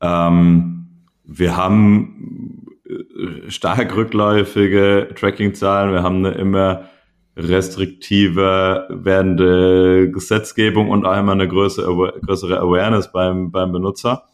Ähm, 0.00 0.88
wir 1.24 1.56
haben 1.56 2.66
äh, 2.88 3.50
stark 3.50 3.94
rückläufige 3.94 5.08
Tracking-Zahlen. 5.14 5.92
Wir 5.92 6.02
haben 6.02 6.24
eine 6.24 6.34
immer 6.34 6.88
restriktiver 7.36 8.88
werdende 8.90 10.10
Gesetzgebung 10.10 10.90
und 10.90 11.06
einmal 11.06 11.36
eine 11.36 11.46
größere, 11.46 12.14
größere 12.20 12.58
Awareness 12.58 13.12
beim, 13.12 13.52
beim 13.52 13.70
Benutzer. 13.70 14.24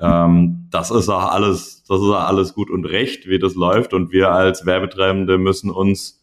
Ähm, 0.00 0.68
das 0.70 0.90
ist 0.90 1.10
auch 1.10 1.30
alles, 1.30 1.84
das 1.86 2.00
ist 2.00 2.06
auch 2.06 2.26
alles 2.26 2.54
gut 2.54 2.70
und 2.70 2.86
recht, 2.86 3.28
wie 3.28 3.38
das 3.38 3.54
läuft. 3.54 3.92
Und 3.92 4.12
wir 4.12 4.30
als 4.30 4.64
Werbetreibende 4.64 5.36
müssen 5.36 5.70
uns 5.70 6.17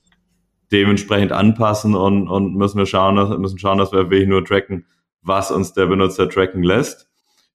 dementsprechend 0.71 1.31
anpassen 1.31 1.95
und, 1.95 2.27
und 2.27 2.55
müssen 2.55 2.77
wir 2.77 2.85
schauen, 2.85 3.41
müssen 3.41 3.59
schauen, 3.59 3.77
dass 3.77 3.91
wir 3.91 4.09
wirklich 4.09 4.27
nur 4.27 4.43
tracken, 4.43 4.85
was 5.21 5.51
uns 5.51 5.73
der 5.73 5.85
Benutzer 5.87 6.29
tracken 6.29 6.63
lässt. 6.63 7.09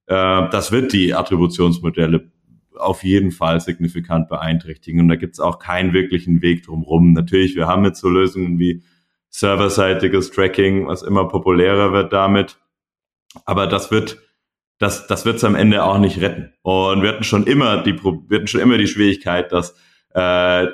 Äh, 0.07 0.49
das 0.50 0.73
wird 0.73 0.93
die 0.93 1.14
Attributionsmodelle 1.14 2.31
auf 2.76 3.05
jeden 3.05 3.31
Fall 3.31 3.61
signifikant 3.61 4.29
beeinträchtigen. 4.29 5.00
Und 5.00 5.09
da 5.09 5.17
gibt 5.17 5.35
es 5.35 5.40
auch 5.40 5.59
keinen 5.59 5.93
wirklichen 5.93 6.43
Weg 6.43 6.64
drumherum. 6.64 7.12
Natürlich, 7.12 7.57
wir 7.57 7.67
haben 7.67 7.85
jetzt 7.85 8.00
so 8.00 8.09
Lösungen 8.09 8.59
wie 8.59 8.83
serverseitiges 9.29 10.31
Tracking, 10.31 10.87
was 10.87 11.02
immer 11.02 11.29
populärer 11.29 11.93
wird 11.93 12.12
damit. 12.12 12.59
Aber 13.45 13.67
das 13.67 13.90
wird, 13.90 14.19
das, 14.79 15.07
das 15.07 15.25
wird 15.25 15.37
es 15.37 15.45
am 15.45 15.55
Ende 15.55 15.85
auch 15.85 15.99
nicht 15.99 16.21
retten. 16.21 16.52
Und 16.62 17.02
wir 17.02 17.11
hatten 17.11 17.25
schon 17.25 17.47
immer 17.47 17.83
die, 17.83 18.02
wir 18.02 18.38
hatten 18.38 18.49
schon 18.49 18.61
immer 18.61 18.79
die 18.79 18.88
Schwierigkeit, 18.88 19.52
dass 19.52 19.76
äh, 20.14 20.67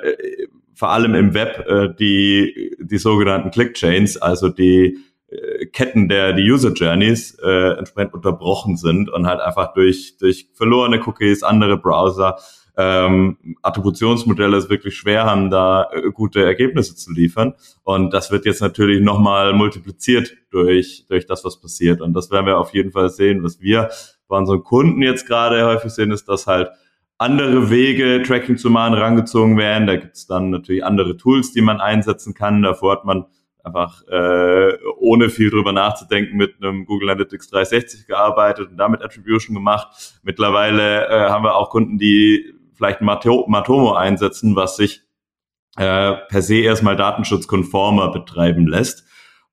vor 0.77 0.89
allem 0.89 1.15
im 1.15 1.33
Web 1.33 1.65
äh, 1.67 1.89
die, 1.99 2.77
die 2.79 2.97
sogenannten 2.99 3.49
Click-Chains, 3.49 4.17
also 4.17 4.49
die 4.49 4.99
äh, 5.27 5.65
Ketten 5.65 6.07
der 6.07 6.33
die 6.33 6.49
User 6.49 6.71
Journeys 6.71 7.35
äh, 7.43 7.77
entsprechend 7.79 8.13
unterbrochen 8.13 8.77
sind 8.77 9.09
und 9.09 9.25
halt 9.25 9.41
einfach 9.41 9.73
durch 9.73 10.17
durch 10.19 10.49
verlorene 10.53 11.01
Cookies, 11.05 11.41
andere 11.41 11.77
Browser, 11.77 12.37
ähm, 12.77 13.37
Attributionsmodelle 13.63 14.55
es 14.55 14.69
wirklich 14.69 14.95
schwer 14.95 15.25
haben, 15.25 15.49
da 15.49 15.89
äh, 15.91 16.11
gute 16.11 16.45
Ergebnisse 16.45 16.95
zu 16.95 17.11
liefern. 17.11 17.55
Und 17.83 18.13
das 18.13 18.29
wird 18.29 18.45
jetzt 18.45 18.61
natürlich 18.61 19.01
nochmal 19.01 19.53
multipliziert 19.53 20.37
durch 20.51 21.05
durch 21.09 21.25
das, 21.25 21.43
was 21.43 21.59
passiert. 21.59 22.01
Und 22.01 22.13
das 22.13 22.29
werden 22.29 22.45
wir 22.45 22.59
auf 22.59 22.75
jeden 22.75 22.91
Fall 22.91 23.09
sehen. 23.09 23.43
Was 23.43 23.59
wir 23.59 23.89
bei 24.27 24.37
unseren 24.37 24.63
Kunden 24.63 25.01
jetzt 25.01 25.25
gerade 25.25 25.65
häufig 25.65 25.91
sehen, 25.91 26.11
ist, 26.11 26.29
dass 26.29 26.45
halt 26.45 26.69
andere 27.17 27.69
Wege, 27.69 28.21
Tracking 28.23 28.57
zu 28.57 28.69
machen, 28.69 28.93
rangezogen 28.93 29.57
werden. 29.57 29.87
Da 29.87 29.95
gibt 29.95 30.15
es 30.15 30.27
dann 30.27 30.49
natürlich 30.49 30.83
andere 30.83 31.17
Tools, 31.17 31.51
die 31.51 31.61
man 31.61 31.81
einsetzen 31.81 32.33
kann. 32.33 32.61
Davor 32.61 32.91
hat 32.91 33.05
man 33.05 33.25
einfach 33.63 34.07
äh, 34.07 34.77
ohne 34.97 35.29
viel 35.29 35.49
drüber 35.49 35.73
nachzudenken 35.73 36.37
mit 36.37 36.55
einem 36.61 36.85
Google 36.85 37.09
Analytics 37.09 37.49
360 37.49 38.07
gearbeitet 38.07 38.69
und 38.69 38.77
damit 38.77 39.03
Attribution 39.03 39.55
gemacht. 39.55 40.19
Mittlerweile 40.23 41.07
äh, 41.07 41.29
haben 41.29 41.43
wir 41.43 41.55
auch 41.55 41.69
Kunden, 41.69 41.97
die 41.97 42.53
vielleicht 42.73 43.01
Matomo 43.01 43.93
einsetzen, 43.93 44.55
was 44.55 44.77
sich 44.77 45.01
äh, 45.77 46.13
per 46.29 46.41
se 46.41 46.57
erstmal 46.57 46.95
datenschutzkonformer 46.95 48.11
betreiben 48.11 48.67
lässt. 48.67 49.05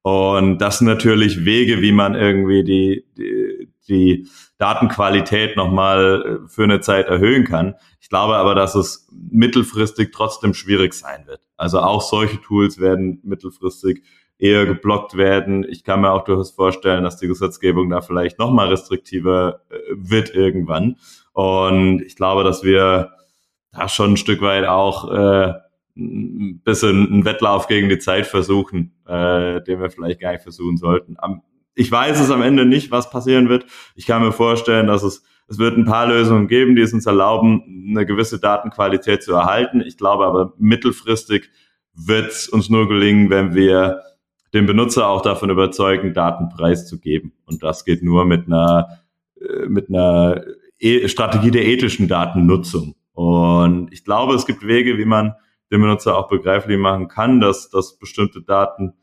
Und 0.02 0.59
das 0.59 0.78
sind 0.78 0.87
natürlich 0.87 1.44
Wege, 1.47 1.80
wie 1.80 1.92
man 1.92 2.14
irgendwie 2.14 2.62
die, 2.62 3.06
die, 3.16 3.43
die 3.88 4.28
Datenqualität 4.58 5.56
nochmal 5.56 6.40
äh, 6.44 6.48
für 6.48 6.64
eine 6.64 6.80
Zeit 6.80 7.06
erhöhen 7.06 7.44
kann. 7.44 7.74
Ich 8.00 8.08
glaube 8.08 8.36
aber, 8.36 8.54
dass 8.54 8.74
es 8.74 9.08
mittelfristig 9.12 10.12
trotzdem 10.12 10.54
schwierig 10.54 10.94
sein 10.94 11.26
wird. 11.26 11.40
Also 11.56 11.80
auch 11.80 12.02
solche 12.02 12.40
Tools 12.40 12.78
werden 12.78 13.20
mittelfristig 13.22 14.02
eher 14.38 14.66
geblockt 14.66 15.16
werden. 15.16 15.64
Ich 15.68 15.84
kann 15.84 16.00
mir 16.00 16.12
auch 16.12 16.24
durchaus 16.24 16.50
vorstellen, 16.50 17.04
dass 17.04 17.16
die 17.16 17.28
Gesetzgebung 17.28 17.88
da 17.90 18.00
vielleicht 18.00 18.38
nochmal 18.38 18.68
restriktiver 18.68 19.60
äh, 19.70 19.76
wird 19.94 20.34
irgendwann. 20.34 20.96
Und 21.32 22.02
ich 22.02 22.16
glaube, 22.16 22.44
dass 22.44 22.62
wir 22.62 23.12
da 23.72 23.88
schon 23.88 24.12
ein 24.12 24.16
Stück 24.16 24.40
weit 24.40 24.66
auch 24.66 25.10
äh, 25.10 25.52
ein 25.96 26.60
bisschen 26.64 27.06
einen 27.08 27.24
Wettlauf 27.24 27.68
gegen 27.68 27.88
die 27.88 27.98
Zeit 27.98 28.26
versuchen, 28.26 28.94
äh, 29.06 29.62
den 29.62 29.80
wir 29.80 29.90
vielleicht 29.90 30.20
gar 30.20 30.32
nicht 30.32 30.42
versuchen 30.42 30.76
sollten. 30.76 31.16
Am 31.18 31.42
ich 31.74 31.90
weiß 31.90 32.20
es 32.20 32.30
am 32.30 32.42
Ende 32.42 32.64
nicht, 32.64 32.90
was 32.90 33.10
passieren 33.10 33.48
wird. 33.48 33.66
Ich 33.94 34.06
kann 34.06 34.22
mir 34.22 34.32
vorstellen, 34.32 34.86
dass 34.86 35.02
es, 35.02 35.22
es 35.48 35.58
wird 35.58 35.76
ein 35.76 35.84
paar 35.84 36.06
Lösungen 36.06 36.48
geben, 36.48 36.76
die 36.76 36.82
es 36.82 36.92
uns 36.92 37.06
erlauben, 37.06 37.86
eine 37.90 38.06
gewisse 38.06 38.38
Datenqualität 38.38 39.22
zu 39.22 39.32
erhalten. 39.32 39.80
Ich 39.80 39.96
glaube 39.96 40.24
aber 40.26 40.54
mittelfristig 40.58 41.50
wird 41.94 42.30
es 42.30 42.48
uns 42.48 42.70
nur 42.70 42.88
gelingen, 42.88 43.30
wenn 43.30 43.54
wir 43.54 44.00
den 44.52 44.66
Benutzer 44.66 45.08
auch 45.08 45.22
davon 45.22 45.50
überzeugen, 45.50 46.14
Daten 46.14 46.48
preiszugeben. 46.48 47.32
Und 47.44 47.62
das 47.62 47.84
geht 47.84 48.02
nur 48.02 48.24
mit 48.24 48.46
einer, 48.46 49.00
äh, 49.40 49.66
mit 49.66 49.88
einer 49.88 50.42
e 50.78 51.08
Strategie 51.08 51.50
der 51.50 51.66
ethischen 51.66 52.08
Datennutzung. 52.08 52.94
Und 53.12 53.92
ich 53.92 54.04
glaube, 54.04 54.34
es 54.34 54.46
gibt 54.46 54.66
Wege, 54.66 54.98
wie 54.98 55.04
man 55.04 55.34
den 55.70 55.80
Benutzer 55.80 56.16
auch 56.16 56.28
begreiflich 56.28 56.78
machen 56.78 57.08
kann, 57.08 57.40
dass, 57.40 57.68
dass 57.70 57.98
bestimmte 57.98 58.42
Daten 58.42 58.94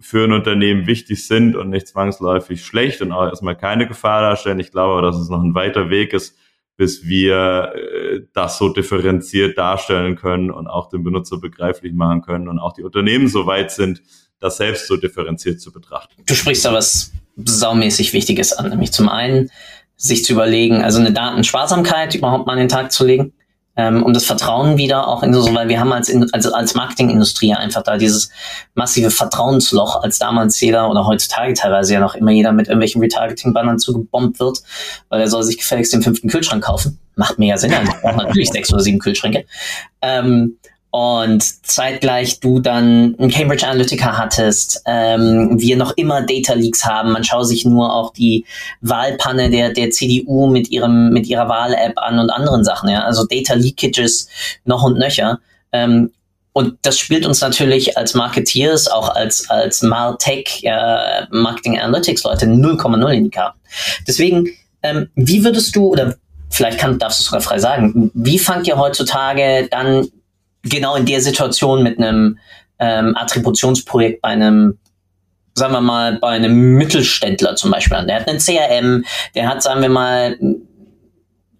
für 0.00 0.24
ein 0.24 0.32
Unternehmen 0.32 0.86
wichtig 0.86 1.26
sind 1.26 1.56
und 1.56 1.70
nicht 1.70 1.88
zwangsläufig 1.88 2.64
schlecht 2.64 3.02
und 3.02 3.12
auch 3.12 3.26
erstmal 3.26 3.56
keine 3.56 3.86
Gefahr 3.86 4.22
darstellen. 4.22 4.58
Ich 4.58 4.70
glaube, 4.70 5.02
dass 5.02 5.16
es 5.16 5.28
noch 5.28 5.42
ein 5.42 5.54
weiter 5.54 5.90
Weg 5.90 6.12
ist, 6.12 6.36
bis 6.76 7.06
wir 7.06 7.72
äh, 7.74 8.20
das 8.32 8.56
so 8.56 8.70
differenziert 8.70 9.58
darstellen 9.58 10.16
können 10.16 10.50
und 10.50 10.66
auch 10.66 10.88
den 10.88 11.04
Benutzer 11.04 11.38
begreiflich 11.38 11.92
machen 11.92 12.22
können 12.22 12.48
und 12.48 12.58
auch 12.58 12.72
die 12.72 12.82
Unternehmen 12.82 13.28
so 13.28 13.46
weit 13.46 13.70
sind, 13.70 14.02
das 14.38 14.56
selbst 14.56 14.86
so 14.86 14.96
differenziert 14.96 15.60
zu 15.60 15.72
betrachten. 15.72 16.22
Du 16.26 16.34
sprichst 16.34 16.64
da 16.64 16.72
was 16.72 17.12
saumäßig 17.36 18.14
Wichtiges 18.14 18.54
an, 18.54 18.70
nämlich 18.70 18.92
zum 18.92 19.10
einen 19.10 19.50
sich 19.96 20.24
zu 20.24 20.32
überlegen, 20.32 20.82
also 20.82 20.98
eine 20.98 21.12
Datensparsamkeit 21.12 22.14
überhaupt 22.14 22.46
mal 22.46 22.54
an 22.54 22.58
den 22.58 22.68
Tag 22.68 22.90
zu 22.90 23.04
legen 23.04 23.34
ähm, 23.76 24.02
um 24.02 24.12
das 24.12 24.24
Vertrauen 24.24 24.76
wieder 24.76 25.08
auch 25.08 25.22
in 25.22 25.32
so, 25.32 25.54
weil 25.54 25.68
wir 25.68 25.80
haben 25.80 25.92
als, 25.92 26.12
als, 26.32 26.46
als 26.46 26.74
Marketingindustrie 26.74 27.54
einfach 27.54 27.82
da 27.82 27.96
dieses 27.96 28.30
massive 28.74 29.10
Vertrauensloch, 29.10 30.02
als 30.02 30.18
damals 30.18 30.60
jeder 30.60 30.90
oder 30.90 31.06
heutzutage 31.06 31.54
teilweise 31.54 31.94
ja 31.94 32.00
noch 32.00 32.14
immer 32.14 32.32
jeder 32.32 32.52
mit 32.52 32.68
irgendwelchen 32.68 33.00
Retargeting-Bannern 33.00 33.78
zugebombt 33.78 34.40
wird, 34.40 34.58
weil 35.08 35.20
er 35.20 35.28
soll 35.28 35.42
sich 35.42 35.58
gefälligst 35.58 35.92
den 35.92 36.02
fünften 36.02 36.28
Kühlschrank 36.28 36.64
kaufen. 36.64 36.98
Macht 37.16 37.38
mehr 37.38 37.58
Sinn, 37.58 37.72
also 37.72 37.92
ich 37.92 38.00
brauche 38.00 38.16
natürlich 38.16 38.50
sechs 38.50 38.72
oder 38.72 38.82
sieben 38.82 38.98
Kühlschränke. 38.98 39.44
Ähm, 40.02 40.56
und 40.90 41.42
zeitgleich 41.66 42.40
du 42.40 42.58
dann 42.58 43.14
ein 43.18 43.30
Cambridge 43.30 43.66
Analytica 43.66 44.18
hattest, 44.18 44.82
ähm, 44.86 45.60
wir 45.60 45.76
noch 45.76 45.92
immer 45.96 46.22
Data 46.22 46.54
Leaks 46.54 46.84
haben. 46.84 47.12
Man 47.12 47.22
schaue 47.22 47.44
sich 47.44 47.64
nur 47.64 47.94
auch 47.94 48.12
die 48.12 48.44
Wahlpanne 48.80 49.50
der, 49.50 49.72
der 49.72 49.90
CDU 49.90 50.48
mit 50.48 50.70
ihrem, 50.70 51.10
mit 51.10 51.28
ihrer 51.28 51.48
Wahl-App 51.48 51.94
an 51.96 52.18
und 52.18 52.30
anderen 52.30 52.64
Sachen, 52.64 52.88
ja. 52.88 53.04
Also 53.04 53.24
Data 53.24 53.54
Leakages 53.54 54.28
noch 54.64 54.82
und 54.82 54.98
nöcher. 54.98 55.38
Ähm, 55.70 56.10
und 56.52 56.78
das 56.82 56.98
spielt 56.98 57.24
uns 57.24 57.40
natürlich 57.40 57.96
als 57.96 58.14
Marketeers, 58.14 58.88
auch 58.88 59.14
als, 59.14 59.48
als 59.48 59.82
Martech, 59.82 60.64
äh, 60.64 61.26
Marketing 61.30 61.78
Analytics 61.78 62.24
Leute 62.24 62.46
0,0 62.46 63.12
in 63.12 63.24
die 63.24 63.30
Karten. 63.30 63.60
Deswegen, 64.08 64.48
ähm, 64.82 65.08
wie 65.14 65.44
würdest 65.44 65.76
du, 65.76 65.86
oder 65.86 66.16
vielleicht 66.50 66.78
kann, 66.78 66.98
darfst 66.98 67.20
du 67.20 67.24
sogar 67.24 67.40
frei 67.40 67.60
sagen, 67.60 68.10
wie 68.14 68.40
fangt 68.40 68.66
ihr 68.66 68.76
heutzutage 68.76 69.68
dann 69.70 70.08
genau 70.62 70.96
in 70.96 71.06
der 71.06 71.20
Situation 71.20 71.82
mit 71.82 71.98
einem 71.98 72.38
ähm, 72.78 73.16
Attributionsprojekt 73.16 74.22
bei 74.22 74.28
einem 74.28 74.78
sagen 75.54 75.74
wir 75.74 75.80
mal, 75.80 76.18
bei 76.18 76.30
einem 76.30 76.76
Mittelständler 76.76 77.56
zum 77.56 77.70
Beispiel 77.70 77.96
an. 77.96 78.06
Der 78.06 78.20
hat 78.20 78.28
einen 78.28 78.38
CRM, 78.38 79.04
der 79.34 79.48
hat, 79.48 79.62
sagen 79.62 79.82
wir 79.82 79.88
mal, 79.88 80.38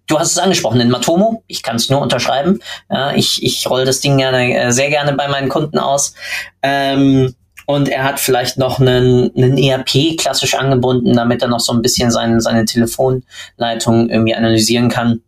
du 0.07 0.19
hast 0.19 0.31
es 0.31 0.37
angesprochen, 0.37 0.79
den 0.79 0.89
Matomo. 0.89 1.43
Ich 1.47 1.63
kann 1.63 1.75
es 1.75 1.89
nur 1.89 2.01
unterschreiben. 2.01 2.59
Ja, 2.89 3.13
ich 3.13 3.43
ich 3.43 3.69
roll 3.69 3.85
das 3.85 4.01
Ding 4.01 4.17
gerne, 4.17 4.57
äh, 4.57 4.71
sehr 4.71 4.89
gerne 4.89 5.13
bei 5.13 5.27
meinen 5.27 5.49
Kunden 5.49 5.77
aus. 5.77 6.13
Ähm, 6.61 7.35
und 7.65 7.87
er 7.87 8.03
hat 8.03 8.19
vielleicht 8.19 8.57
noch 8.57 8.79
einen, 8.79 9.31
einen 9.35 9.57
ERP 9.57 10.17
klassisch 10.17 10.55
angebunden, 10.55 11.13
damit 11.15 11.41
er 11.41 11.47
noch 11.47 11.59
so 11.59 11.71
ein 11.71 11.81
bisschen 11.81 12.11
seine, 12.11 12.41
seine 12.41 12.65
Telefonleitung 12.65 14.09
irgendwie 14.09 14.35
analysieren 14.35 14.89
kann. 14.89 15.21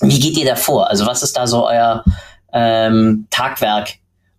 Wie 0.00 0.18
geht 0.18 0.36
ihr 0.36 0.46
da 0.46 0.56
vor? 0.56 0.90
Also 0.90 1.06
was 1.06 1.22
ist 1.22 1.36
da 1.36 1.46
so 1.46 1.68
euer, 1.68 2.02
ähm, 2.56 3.26
Tagwerk, 3.30 3.90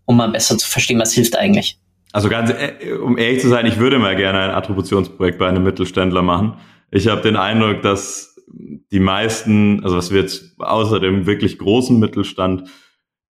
um 0.06 0.18
mal 0.18 0.30
besser 0.30 0.58
zu 0.58 0.68
verstehen, 0.68 1.00
was 1.00 1.14
hilft 1.14 1.38
eigentlich. 1.38 1.80
Also 2.12 2.30
ganz, 2.30 2.50
äh, 2.50 2.94
um 2.94 3.18
ehrlich 3.18 3.42
zu 3.42 3.48
sein, 3.48 3.68
ich 3.68 3.78
würde 3.78 4.00
mal 4.00 4.16
gerne 4.16 4.40
ein 4.40 4.50
Attributionsprojekt 4.50 5.38
bei 5.38 5.48
einem 5.48 5.64
Mittelständler 5.64 6.24
machen. 6.24 6.56
Ich 6.90 7.08
habe 7.08 7.22
den 7.22 7.36
Eindruck, 7.36 7.84
dass 7.84 8.36
die 8.92 9.00
meisten, 9.00 9.84
also 9.84 9.98
was 9.98 10.12
wir 10.12 10.22
jetzt 10.22 10.60
außer 10.60 11.00
dem 11.00 11.28
wirklich 11.28 11.60
großen 11.60 12.00
Mittelstand, 12.00 12.70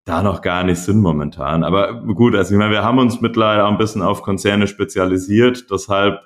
da 0.06 0.22
noch 0.22 0.40
gar 0.40 0.64
nicht 0.64 0.78
sind 0.78 1.00
momentan. 1.00 1.64
Aber 1.64 2.02
gut, 2.02 2.34
also 2.34 2.54
ich 2.54 2.58
meine, 2.58 2.70
wir 2.70 2.82
haben 2.82 2.98
uns 2.98 3.20
mittlerweile 3.20 3.66
auch 3.66 3.70
ein 3.70 3.76
bisschen 3.76 4.00
auf 4.00 4.22
Konzerne 4.22 4.66
spezialisiert, 4.66 5.70
deshalb 5.70 6.20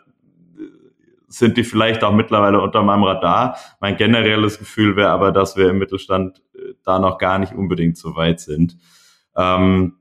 sind 1.33 1.57
die 1.57 1.65
vielleicht 1.65 2.05
auch 2.05 2.13
mittlerweile 2.13 2.61
unter 2.61 2.83
meinem 2.83 3.05
Radar. 3.05 3.57
Mein 3.81 3.97
generelles 3.97 4.59
Gefühl 4.59 4.97
wäre 4.97 5.11
aber, 5.11 5.33
dass 5.33 5.57
wir 5.57 5.71
im 5.71 5.79
Mittelstand 5.79 6.43
äh, 6.55 6.75
da 6.85 6.99
noch 6.99 7.19
gar 7.19 7.39
nicht 7.39 7.55
unbedingt 7.55 7.97
so 7.97 8.15
weit 8.17 8.41
sind. 8.41 8.77
Ähm, 9.37 9.97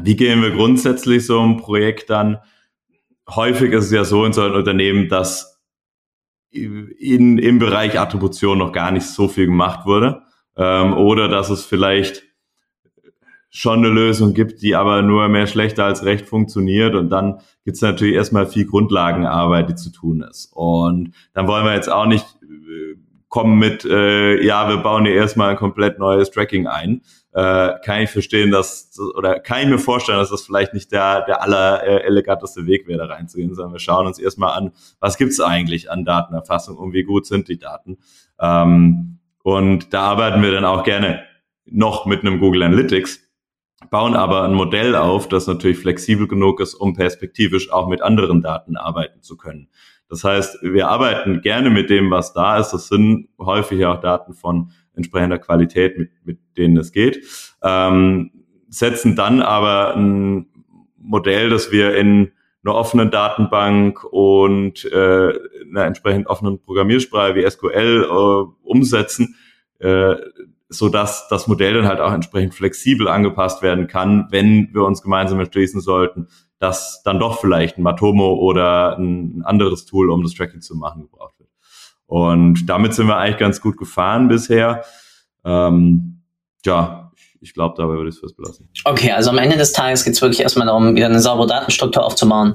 wie 0.00 0.16
gehen 0.16 0.42
wir 0.42 0.52
grundsätzlich 0.52 1.26
so 1.26 1.40
ein 1.40 1.56
Projekt 1.56 2.10
dann? 2.10 2.38
Häufig 3.28 3.72
ist 3.72 3.86
es 3.86 3.90
ja 3.92 4.04
so 4.04 4.24
in 4.24 4.32
so 4.32 4.42
einem 4.42 4.54
Unternehmen, 4.54 5.08
dass 5.08 5.60
in, 6.50 7.38
im 7.38 7.58
Bereich 7.58 7.98
Attribution 7.98 8.58
noch 8.58 8.72
gar 8.72 8.90
nicht 8.90 9.06
so 9.06 9.28
viel 9.28 9.46
gemacht 9.46 9.86
wurde. 9.86 10.22
Ähm, 10.56 10.94
oder 10.94 11.28
dass 11.28 11.50
es 11.50 11.64
vielleicht 11.64 12.22
schon 13.54 13.80
eine 13.80 13.90
Lösung 13.90 14.32
gibt, 14.32 14.62
die 14.62 14.74
aber 14.74 15.02
nur 15.02 15.28
mehr 15.28 15.46
schlechter 15.46 15.84
als 15.84 16.06
recht 16.06 16.26
funktioniert. 16.26 16.94
Und 16.94 17.10
dann 17.10 17.40
gibt 17.64 17.76
es 17.76 17.82
natürlich 17.82 18.14
erstmal 18.14 18.46
viel 18.46 18.64
Grundlagenarbeit, 18.64 19.68
die 19.68 19.74
zu 19.74 19.90
tun 19.92 20.22
ist. 20.22 20.50
Und 20.54 21.12
dann 21.34 21.46
wollen 21.46 21.66
wir 21.66 21.74
jetzt 21.74 21.92
auch 21.92 22.06
nicht 22.06 22.24
äh, 22.42 22.96
kommen 23.28 23.58
mit, 23.58 23.84
äh, 23.84 24.42
ja, 24.42 24.70
wir 24.70 24.78
bauen 24.78 25.04
hier 25.04 25.14
erstmal 25.14 25.50
ein 25.50 25.56
komplett 25.56 25.98
neues 25.98 26.30
Tracking 26.30 26.66
ein. 26.66 27.02
Äh, 27.32 27.74
kann 27.84 28.00
ich 28.00 28.10
verstehen, 28.10 28.50
dass, 28.50 28.98
oder 29.16 29.38
kann 29.38 29.60
ich 29.60 29.68
mir 29.68 29.78
vorstellen, 29.78 30.18
dass 30.18 30.30
das 30.30 30.46
vielleicht 30.46 30.72
nicht 30.72 30.90
der, 30.90 31.22
der 31.26 31.42
aller 31.42 31.82
äh, 31.82 32.04
eleganteste 32.04 32.66
Weg 32.66 32.88
wäre, 32.88 33.06
da 33.06 33.14
reinzugehen, 33.14 33.54
sondern 33.54 33.74
wir 33.74 33.80
schauen 33.80 34.06
uns 34.06 34.18
erstmal 34.18 34.56
an, 34.56 34.72
was 34.98 35.18
gibt's 35.18 35.40
eigentlich 35.40 35.90
an 35.90 36.06
Datenerfassung 36.06 36.78
und 36.78 36.94
wie 36.94 37.04
gut 37.04 37.26
sind 37.26 37.48
die 37.48 37.58
Daten. 37.58 37.98
Ähm, 38.40 39.18
und 39.42 39.92
da 39.92 40.02
arbeiten 40.02 40.42
wir 40.42 40.52
dann 40.52 40.64
auch 40.64 40.84
gerne 40.84 41.22
noch 41.66 42.06
mit 42.06 42.20
einem 42.22 42.38
Google 42.38 42.62
Analytics, 42.62 43.31
bauen 43.90 44.14
aber 44.14 44.44
ein 44.44 44.54
Modell 44.54 44.94
auf, 44.94 45.28
das 45.28 45.46
natürlich 45.46 45.78
flexibel 45.78 46.28
genug 46.28 46.60
ist, 46.60 46.74
um 46.74 46.94
perspektivisch 46.94 47.70
auch 47.70 47.88
mit 47.88 48.02
anderen 48.02 48.40
Daten 48.40 48.76
arbeiten 48.76 49.22
zu 49.22 49.36
können. 49.36 49.68
Das 50.08 50.24
heißt, 50.24 50.58
wir 50.62 50.88
arbeiten 50.88 51.40
gerne 51.40 51.70
mit 51.70 51.88
dem, 51.88 52.10
was 52.10 52.34
da 52.34 52.58
ist. 52.58 52.70
Das 52.72 52.88
sind 52.88 53.28
häufig 53.38 53.86
auch 53.86 54.00
Daten 54.00 54.34
von 54.34 54.70
entsprechender 54.94 55.38
Qualität, 55.38 55.96
mit, 55.96 56.10
mit 56.24 56.38
denen 56.58 56.76
es 56.76 56.92
geht. 56.92 57.24
Ähm, 57.62 58.30
setzen 58.68 59.16
dann 59.16 59.40
aber 59.40 59.96
ein 59.96 60.46
Modell, 60.98 61.50
das 61.50 61.72
wir 61.72 61.96
in 61.96 62.32
einer 62.64 62.74
offenen 62.74 63.10
Datenbank 63.10 64.04
und 64.04 64.84
äh, 64.84 65.32
einer 65.70 65.84
entsprechend 65.84 66.26
offenen 66.26 66.62
Programmiersprache 66.62 67.34
wie 67.34 67.48
SQL 67.48 68.06
äh, 68.08 68.68
umsetzen, 68.68 69.36
äh, 69.78 70.14
so 70.72 70.88
dass 70.88 71.28
das 71.28 71.46
Modell 71.46 71.74
dann 71.74 71.86
halt 71.86 72.00
auch 72.00 72.12
entsprechend 72.12 72.54
flexibel 72.54 73.08
angepasst 73.08 73.62
werden 73.62 73.86
kann, 73.86 74.26
wenn 74.30 74.72
wir 74.72 74.84
uns 74.84 75.02
gemeinsam 75.02 75.40
entschließen 75.40 75.80
sollten, 75.80 76.28
dass 76.58 77.02
dann 77.02 77.18
doch 77.18 77.40
vielleicht 77.40 77.78
ein 77.78 77.82
Matomo 77.82 78.34
oder 78.34 78.96
ein 78.96 79.42
anderes 79.44 79.84
Tool, 79.84 80.10
um 80.10 80.22
das 80.22 80.34
Tracking 80.34 80.60
zu 80.60 80.76
machen, 80.76 81.02
gebraucht 81.02 81.38
wird. 81.38 81.50
Und 82.06 82.68
damit 82.68 82.94
sind 82.94 83.06
wir 83.08 83.16
eigentlich 83.16 83.38
ganz 83.38 83.60
gut 83.60 83.76
gefahren 83.76 84.28
bisher. 84.28 84.84
Ähm, 85.44 86.22
ja, 86.64 87.10
ich 87.40 87.54
glaube, 87.54 87.74
dabei 87.76 87.94
würde 87.94 88.10
ich 88.10 88.14
es 88.14 88.20
fast 88.20 88.36
belassen. 88.36 88.68
Okay, 88.84 89.10
also 89.10 89.30
am 89.30 89.38
Ende 89.38 89.56
des 89.56 89.72
Tages 89.72 90.04
geht 90.04 90.14
es 90.14 90.22
wirklich 90.22 90.40
erstmal 90.40 90.66
darum, 90.66 90.94
wieder 90.94 91.06
eine 91.06 91.20
saubere 91.20 91.48
Datenstruktur 91.48 92.04
aufzubauen, 92.04 92.54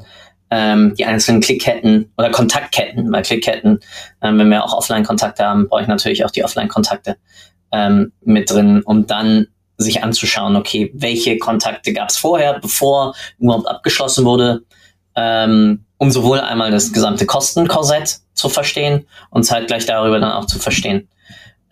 ähm, 0.49 0.95
die 0.97 1.05
einzelnen 1.05 1.41
Klickketten 1.41 2.13
oder 2.17 2.31
Kontaktketten, 2.31 3.11
weil 3.11 3.23
Klickketten, 3.23 3.79
ähm, 4.21 4.39
wenn 4.39 4.49
wir 4.49 4.63
auch 4.63 4.73
Offline-Kontakte 4.73 5.43
haben, 5.43 5.67
brauche 5.67 5.81
ich 5.81 5.87
natürlich 5.87 6.23
auch 6.23 6.31
die 6.31 6.45
Offline-Kontakte 6.45 7.17
ähm, 7.71 8.11
mit 8.21 8.49
drin, 8.49 8.81
um 8.83 9.07
dann 9.07 9.47
sich 9.77 10.03
anzuschauen, 10.03 10.55
okay, 10.55 10.91
welche 10.95 11.37
Kontakte 11.37 11.93
gab 11.93 12.09
es 12.09 12.17
vorher, 12.17 12.59
bevor 12.59 13.15
überhaupt 13.39 13.67
abgeschlossen 13.67 14.25
wurde, 14.25 14.63
ähm, 15.15 15.85
um 15.97 16.11
sowohl 16.11 16.39
einmal 16.39 16.71
das 16.71 16.93
gesamte 16.93 17.25
Kostenkorsett 17.25 18.19
zu 18.33 18.49
verstehen 18.49 19.07
und 19.29 19.43
zeitgleich 19.43 19.85
darüber 19.85 20.19
dann 20.19 20.31
auch 20.31 20.45
zu 20.45 20.59
verstehen, 20.59 21.07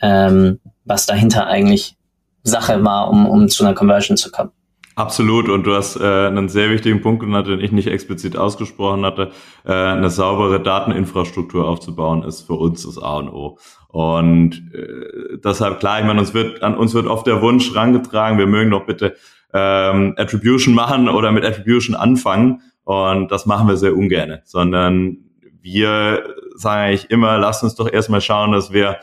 ähm, 0.01 0.59
was 0.83 1.05
dahinter 1.05 1.47
eigentlich 1.47 1.95
Sache 2.43 2.83
war, 2.83 3.09
um, 3.09 3.27
um 3.27 3.49
zu 3.49 3.65
einer 3.65 3.73
Conversion 3.73 4.17
zu 4.17 4.31
kommen. 4.31 4.51
Absolut. 4.95 5.49
Und 5.49 5.63
du 5.67 5.75
hast 5.75 5.97
äh, 5.97 6.27
einen 6.27 6.47
sehr 6.47 6.69
wichtigen 6.69 7.01
Punkt 7.01 7.21
genannt, 7.21 7.47
den 7.47 7.59
ich 7.59 7.73
nicht 7.73 7.87
explizit 7.87 8.37
ausgesprochen 8.37 9.05
hatte. 9.05 9.31
Äh, 9.65 9.73
eine 9.73 10.09
saubere 10.09 10.61
Dateninfrastruktur 10.61 11.67
aufzubauen, 11.67 12.23
ist 12.23 12.43
für 12.43 12.53
uns 12.53 12.83
das 12.85 12.97
A 12.97 13.17
und 13.17 13.29
O. 13.29 13.57
Und 13.89 14.71
äh, 14.73 15.37
deshalb 15.43 15.81
klar, 15.81 15.99
ich 15.99 16.05
meine, 16.05 16.19
uns 16.19 16.33
wird 16.33 16.63
an 16.63 16.77
uns 16.77 16.93
wird 16.93 17.07
oft 17.07 17.27
der 17.27 17.41
Wunsch 17.41 17.75
rangetragen, 17.75 18.37
wir 18.37 18.47
mögen 18.47 18.71
doch 18.71 18.85
bitte 18.85 19.15
ähm, 19.53 20.13
Attribution 20.17 20.73
machen 20.73 21.09
oder 21.09 21.31
mit 21.33 21.43
Attribution 21.43 21.95
anfangen. 21.95 22.61
Und 22.85 23.31
das 23.31 23.45
machen 23.45 23.67
wir 23.67 23.77
sehr 23.77 23.97
ungern, 23.97 24.39
sondern 24.45 25.17
wir 25.61 26.23
sagen 26.55 26.81
eigentlich 26.81 27.09
immer, 27.09 27.37
lasst 27.37 27.63
uns 27.63 27.75
doch 27.75 27.91
erstmal 27.91 28.21
schauen, 28.21 28.53
dass 28.53 28.71
wir 28.71 28.97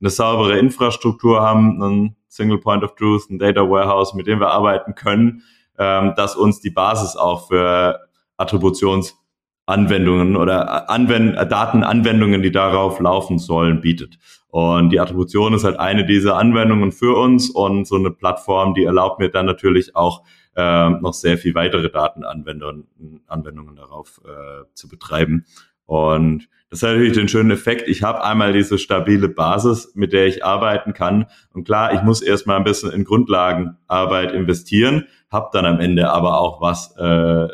eine 0.00 0.10
saubere 0.10 0.58
Infrastruktur 0.58 1.40
haben, 1.40 1.82
einen 1.82 2.16
Single 2.28 2.58
Point 2.58 2.84
of 2.84 2.94
Truth, 2.94 3.30
ein 3.30 3.38
Data 3.38 3.68
Warehouse, 3.68 4.14
mit 4.14 4.26
dem 4.26 4.40
wir 4.40 4.48
arbeiten 4.48 4.94
können, 4.94 5.42
ähm, 5.78 6.12
das 6.16 6.36
uns 6.36 6.60
die 6.60 6.70
Basis 6.70 7.16
auch 7.16 7.48
für 7.48 8.00
Attributionsanwendungen 8.36 10.36
oder 10.36 10.90
Anwend 10.90 11.36
Datenanwendungen, 11.36 12.42
die 12.42 12.52
darauf 12.52 13.00
laufen 13.00 13.38
sollen, 13.38 13.80
bietet. 13.80 14.18
Und 14.48 14.90
die 14.90 15.00
Attribution 15.00 15.54
ist 15.54 15.64
halt 15.64 15.78
eine 15.78 16.06
dieser 16.06 16.36
Anwendungen 16.36 16.92
für 16.92 17.16
uns 17.16 17.50
und 17.50 17.86
so 17.86 17.96
eine 17.96 18.10
Plattform, 18.10 18.74
die 18.74 18.84
erlaubt 18.84 19.18
mir 19.18 19.28
dann 19.28 19.46
natürlich 19.46 19.94
auch 19.94 20.24
äh, 20.56 20.90
noch 20.90 21.12
sehr 21.12 21.38
viel 21.38 21.54
weitere 21.54 21.90
Datenanwendungen 21.90 23.20
Anwendungen 23.26 23.76
darauf 23.76 24.20
äh, 24.24 24.64
zu 24.74 24.88
betreiben. 24.88 25.44
Und 25.84 26.48
das 26.70 26.82
hat 26.82 26.90
natürlich 26.90 27.14
den 27.14 27.28
schönen 27.28 27.50
Effekt, 27.50 27.88
ich 27.88 28.02
habe 28.02 28.22
einmal 28.22 28.52
diese 28.52 28.78
stabile 28.78 29.28
Basis, 29.28 29.92
mit 29.94 30.12
der 30.12 30.26
ich 30.26 30.44
arbeiten 30.44 30.92
kann. 30.92 31.26
Und 31.54 31.64
klar, 31.64 31.94
ich 31.94 32.02
muss 32.02 32.20
erstmal 32.20 32.58
ein 32.58 32.64
bisschen 32.64 32.90
in 32.92 33.04
Grundlagenarbeit 33.04 34.32
investieren, 34.32 35.06
habe 35.30 35.48
dann 35.52 35.64
am 35.64 35.80
Ende 35.80 36.10
aber 36.10 36.38
auch 36.38 36.60
was, 36.60 36.94
äh, 36.96 37.48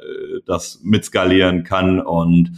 das 0.46 0.80
mitskalieren 0.82 1.62
kann 1.62 2.00
und 2.00 2.52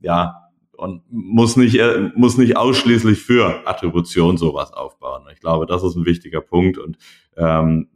ja, 0.00 0.50
und 0.72 1.02
muss 1.10 1.56
nicht, 1.56 1.78
äh, 1.78 2.10
muss 2.16 2.38
nicht 2.38 2.56
ausschließlich 2.56 3.20
für 3.20 3.66
Attribution 3.68 4.36
sowas 4.36 4.72
aufbauen. 4.72 5.22
Ich 5.32 5.38
glaube, 5.38 5.66
das 5.66 5.84
ist 5.84 5.94
ein 5.94 6.06
wichtiger 6.06 6.40
Punkt 6.40 6.76
und 6.76 6.98
ähm, 7.36 7.88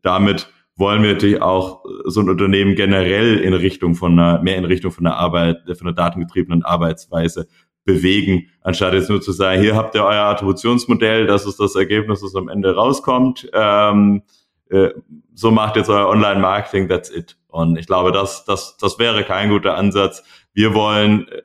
damit 0.00 0.50
wollen 0.80 1.02
wir 1.02 1.12
natürlich 1.12 1.42
auch 1.42 1.84
so 2.06 2.20
ein 2.20 2.30
Unternehmen 2.30 2.74
generell 2.74 3.38
in 3.38 3.52
Richtung 3.52 3.94
von 3.94 4.18
einer, 4.18 4.42
mehr 4.42 4.56
in 4.56 4.64
Richtung 4.64 4.90
von 4.90 5.06
einer 5.06 5.16
Arbeit, 5.16 5.58
von 5.66 5.86
einer 5.86 5.94
datengetriebenen 5.94 6.64
Arbeitsweise 6.64 7.46
bewegen, 7.84 8.48
anstatt 8.62 8.94
jetzt 8.94 9.10
nur 9.10 9.20
zu 9.20 9.32
sagen, 9.32 9.60
hier 9.60 9.76
habt 9.76 9.94
ihr 9.94 10.04
euer 10.04 10.24
Attributionsmodell, 10.24 11.26
das 11.26 11.46
ist 11.46 11.60
das 11.60 11.76
Ergebnis, 11.76 12.22
das 12.22 12.34
am 12.34 12.48
Ende 12.48 12.74
rauskommt. 12.74 13.48
Ähm, 13.52 14.22
äh, 14.70 14.90
so 15.34 15.50
macht 15.50 15.76
jetzt 15.76 15.90
euer 15.90 16.08
Online-Marketing, 16.08 16.88
that's 16.88 17.10
it. 17.14 17.36
Und 17.48 17.78
ich 17.78 17.86
glaube, 17.86 18.12
das, 18.12 18.44
das, 18.44 18.76
das 18.78 18.98
wäre 18.98 19.24
kein 19.24 19.50
guter 19.50 19.76
Ansatz. 19.76 20.22
Wir 20.52 20.74
wollen, 20.74 21.28
äh, 21.28 21.42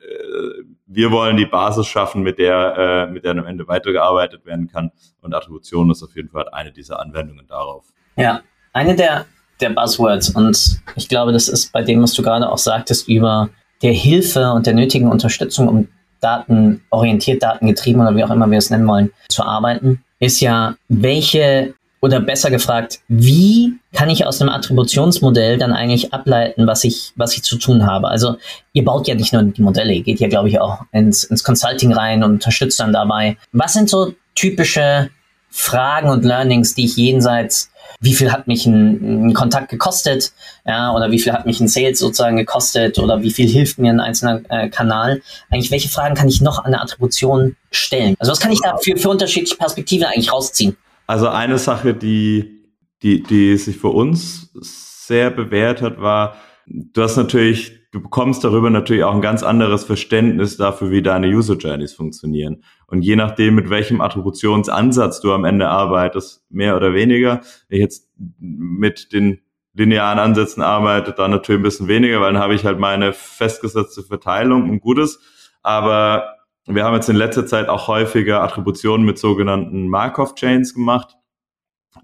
wir 0.86 1.10
wollen 1.10 1.36
die 1.36 1.46
Basis 1.46 1.86
schaffen, 1.86 2.22
mit 2.22 2.38
der, 2.38 3.06
äh, 3.08 3.12
mit 3.12 3.24
der 3.24 3.32
am 3.32 3.46
Ende 3.46 3.68
weitergearbeitet 3.68 4.46
werden 4.46 4.68
kann. 4.68 4.92
Und 5.20 5.34
Attribution 5.34 5.90
ist 5.90 6.02
auf 6.02 6.14
jeden 6.14 6.30
Fall 6.30 6.48
eine 6.50 6.72
dieser 6.72 7.00
Anwendungen 7.00 7.46
darauf. 7.46 7.86
Ja, 8.16 8.40
eine 8.76 8.94
der, 8.94 9.24
der 9.62 9.70
Buzzwords, 9.70 10.28
und 10.30 10.80
ich 10.96 11.08
glaube, 11.08 11.32
das 11.32 11.48
ist 11.48 11.72
bei 11.72 11.82
dem, 11.82 12.02
was 12.02 12.12
du 12.12 12.22
gerade 12.22 12.50
auch 12.50 12.58
sagtest, 12.58 13.08
über 13.08 13.48
der 13.82 13.92
Hilfe 13.92 14.52
und 14.52 14.66
der 14.66 14.74
nötigen 14.74 15.10
Unterstützung, 15.10 15.68
um 15.68 15.88
datenorientiert, 16.20 17.42
datengetrieben 17.42 18.02
oder 18.02 18.14
wie 18.14 18.22
auch 18.22 18.30
immer 18.30 18.50
wir 18.50 18.58
es 18.58 18.68
nennen 18.68 18.86
wollen, 18.86 19.10
zu 19.30 19.42
arbeiten, 19.42 20.02
ist 20.18 20.40
ja, 20.40 20.76
welche 20.88 21.74
oder 22.02 22.20
besser 22.20 22.50
gefragt, 22.50 23.00
wie 23.08 23.72
kann 23.94 24.10
ich 24.10 24.26
aus 24.26 24.42
einem 24.42 24.50
Attributionsmodell 24.50 25.56
dann 25.56 25.72
eigentlich 25.72 26.12
ableiten, 26.12 26.66
was 26.66 26.84
ich, 26.84 27.12
was 27.16 27.34
ich 27.34 27.42
zu 27.42 27.56
tun 27.56 27.86
habe? 27.86 28.08
Also 28.08 28.36
ihr 28.74 28.84
baut 28.84 29.08
ja 29.08 29.14
nicht 29.14 29.32
nur 29.32 29.42
die 29.42 29.62
Modelle, 29.62 29.94
ihr 29.94 30.02
geht 30.02 30.20
ja, 30.20 30.28
glaube 30.28 30.50
ich, 30.50 30.60
auch 30.60 30.82
ins, 30.92 31.24
ins 31.24 31.42
Consulting 31.42 31.94
rein 31.94 32.22
und 32.22 32.32
unterstützt 32.32 32.78
dann 32.78 32.92
dabei. 32.92 33.38
Was 33.52 33.72
sind 33.72 33.88
so 33.88 34.12
typische 34.34 35.08
Fragen 35.48 36.10
und 36.10 36.24
Learnings, 36.24 36.74
die 36.74 36.84
ich 36.84 36.96
jenseits 36.98 37.70
wie 38.00 38.14
viel 38.14 38.32
hat 38.32 38.46
mich 38.46 38.66
ein, 38.66 39.28
ein, 39.28 39.34
Kontakt 39.34 39.70
gekostet, 39.70 40.32
ja, 40.64 40.94
oder 40.94 41.10
wie 41.10 41.18
viel 41.18 41.32
hat 41.32 41.46
mich 41.46 41.60
ein 41.60 41.68
Sales 41.68 41.98
sozusagen 41.98 42.36
gekostet, 42.36 42.98
oder 42.98 43.22
wie 43.22 43.30
viel 43.30 43.48
hilft 43.48 43.78
mir 43.78 43.90
ein 43.90 44.00
einzelner 44.00 44.42
äh, 44.48 44.68
Kanal. 44.68 45.22
Eigentlich, 45.50 45.70
welche 45.70 45.88
Fragen 45.88 46.14
kann 46.14 46.28
ich 46.28 46.40
noch 46.40 46.64
an 46.64 46.72
der 46.72 46.82
Attribution 46.82 47.56
stellen? 47.70 48.14
Also 48.18 48.32
was 48.32 48.40
kann 48.40 48.52
ich 48.52 48.60
da 48.60 48.76
für, 48.78 48.96
für 48.96 49.08
unterschiedliche 49.08 49.56
Perspektiven 49.56 50.06
eigentlich 50.06 50.32
rausziehen? 50.32 50.76
Also 51.06 51.28
eine 51.28 51.58
Sache, 51.58 51.94
die, 51.94 52.64
die, 53.02 53.22
die 53.22 53.56
sich 53.56 53.76
für 53.76 53.88
uns 53.88 54.50
sehr 54.60 55.30
bewährt 55.30 55.82
hat, 55.82 56.00
war, 56.00 56.36
du 56.66 57.02
hast 57.02 57.16
natürlich 57.16 57.72
du 57.96 58.02
bekommst 58.02 58.44
darüber 58.44 58.68
natürlich 58.68 59.04
auch 59.04 59.14
ein 59.14 59.22
ganz 59.22 59.42
anderes 59.42 59.84
Verständnis 59.84 60.58
dafür, 60.58 60.90
wie 60.90 61.00
deine 61.00 61.28
User 61.28 61.56
Journeys 61.56 61.94
funktionieren. 61.94 62.62
Und 62.86 63.02
je 63.02 63.16
nachdem, 63.16 63.56
mit 63.56 63.68
welchem 63.68 64.00
Attributionsansatz 64.00 65.20
du 65.20 65.32
am 65.32 65.44
Ende 65.44 65.68
arbeitest, 65.68 66.44
mehr 66.50 66.76
oder 66.76 66.94
weniger, 66.94 67.40
wenn 67.68 67.78
ich 67.78 67.82
jetzt 67.82 68.10
mit 68.38 69.12
den 69.12 69.40
linearen 69.74 70.18
Ansätzen 70.18 70.62
arbeite, 70.62 71.12
dann 71.12 71.32
natürlich 71.32 71.60
ein 71.60 71.64
bisschen 71.64 71.88
weniger, 71.88 72.20
weil 72.20 72.32
dann 72.32 72.42
habe 72.42 72.54
ich 72.54 72.64
halt 72.64 72.78
meine 72.78 73.12
festgesetzte 73.12 74.02
Verteilung 74.02 74.70
und 74.70 74.80
Gutes. 74.80 75.20
Aber 75.62 76.36
wir 76.66 76.84
haben 76.84 76.94
jetzt 76.94 77.08
in 77.08 77.16
letzter 77.16 77.46
Zeit 77.46 77.68
auch 77.68 77.88
häufiger 77.88 78.42
Attributionen 78.42 79.04
mit 79.04 79.18
sogenannten 79.18 79.88
Markov-Chains 79.88 80.74
gemacht. 80.74 81.16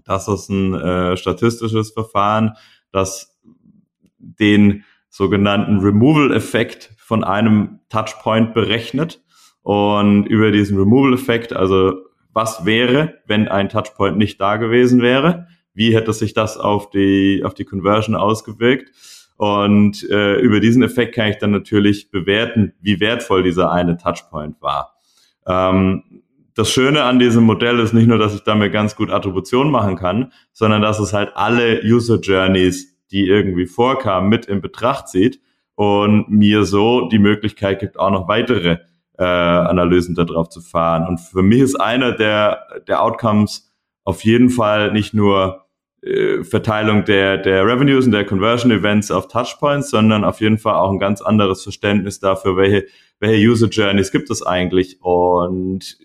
Das 0.05 0.27
ist 0.27 0.49
ein 0.49 0.73
äh, 0.73 1.17
statistisches 1.17 1.91
Verfahren, 1.91 2.55
das 2.91 3.39
den 4.17 4.83
sogenannten 5.09 5.79
Removal-Effekt 5.79 6.91
von 6.97 7.23
einem 7.23 7.79
Touchpoint 7.89 8.53
berechnet. 8.53 9.22
Und 9.63 10.25
über 10.25 10.51
diesen 10.51 10.77
Removal-Effekt, 10.77 11.53
also 11.53 11.93
was 12.33 12.65
wäre, 12.65 13.15
wenn 13.25 13.47
ein 13.47 13.69
Touchpoint 13.69 14.17
nicht 14.17 14.39
da 14.39 14.57
gewesen 14.57 15.01
wäre? 15.01 15.47
Wie 15.73 15.95
hätte 15.95 16.13
sich 16.13 16.33
das 16.33 16.57
auf 16.57 16.89
die, 16.89 17.41
auf 17.43 17.53
die 17.53 17.65
Conversion 17.65 18.15
ausgewirkt? 18.15 18.91
Und 19.37 20.07
äh, 20.09 20.35
über 20.35 20.59
diesen 20.59 20.83
Effekt 20.83 21.15
kann 21.15 21.29
ich 21.29 21.37
dann 21.37 21.51
natürlich 21.51 22.11
bewerten, 22.11 22.73
wie 22.81 22.99
wertvoll 22.99 23.43
dieser 23.43 23.71
eine 23.71 23.97
Touchpoint 23.97 24.61
war. 24.61 24.95
Ähm, 25.47 26.03
das 26.55 26.71
Schöne 26.71 27.03
an 27.03 27.17
diesem 27.17 27.43
Modell 27.43 27.79
ist 27.79 27.93
nicht 27.93 28.07
nur, 28.07 28.19
dass 28.19 28.35
ich 28.35 28.43
damit 28.43 28.71
ganz 28.71 28.95
gut 28.95 29.09
Attribution 29.09 29.71
machen 29.71 29.95
kann, 29.95 30.31
sondern 30.51 30.83
dass 30.83 30.99
es 30.99 31.13
halt 31.13 31.31
alle 31.35 31.81
User 31.83 32.19
Journeys 32.19 32.93
die 33.13 33.27
irgendwie 33.27 33.67
vorkamen, 33.67 34.27
mit 34.27 34.47
in 34.47 34.59
Betracht 34.59 35.07
zieht 35.07 35.39
und 35.75 36.29
mir 36.29 36.65
so 36.65 37.07
die 37.07 37.19
Möglichkeit 37.19 37.79
gibt, 37.79 37.97
auch 37.97 38.09
noch 38.09 38.27
weitere 38.27 38.79
äh, 39.17 39.23
Analysen 39.23 40.15
darauf 40.15 40.49
zu 40.49 40.61
fahren. 40.61 41.07
Und 41.07 41.19
für 41.19 41.43
mich 41.43 41.61
ist 41.61 41.75
einer 41.75 42.11
der, 42.11 42.63
der 42.87 43.01
Outcomes 43.01 43.71
auf 44.03 44.23
jeden 44.23 44.49
Fall 44.49 44.91
nicht 44.91 45.13
nur 45.13 45.65
äh, 46.01 46.43
Verteilung 46.43 47.05
der, 47.05 47.37
der 47.37 47.65
Revenues 47.65 48.05
und 48.05 48.11
der 48.11 48.25
Conversion 48.25 48.71
Events 48.71 49.11
auf 49.11 49.27
Touchpoints, 49.27 49.89
sondern 49.89 50.23
auf 50.23 50.41
jeden 50.41 50.57
Fall 50.57 50.75
auch 50.75 50.91
ein 50.91 50.99
ganz 50.99 51.21
anderes 51.21 51.63
Verständnis 51.63 52.19
dafür, 52.19 52.57
welche, 52.57 52.85
welche 53.19 53.47
User 53.47 53.67
Journeys 53.67 54.11
gibt 54.11 54.29
es 54.29 54.45
eigentlich 54.45 55.01
und 55.01 55.97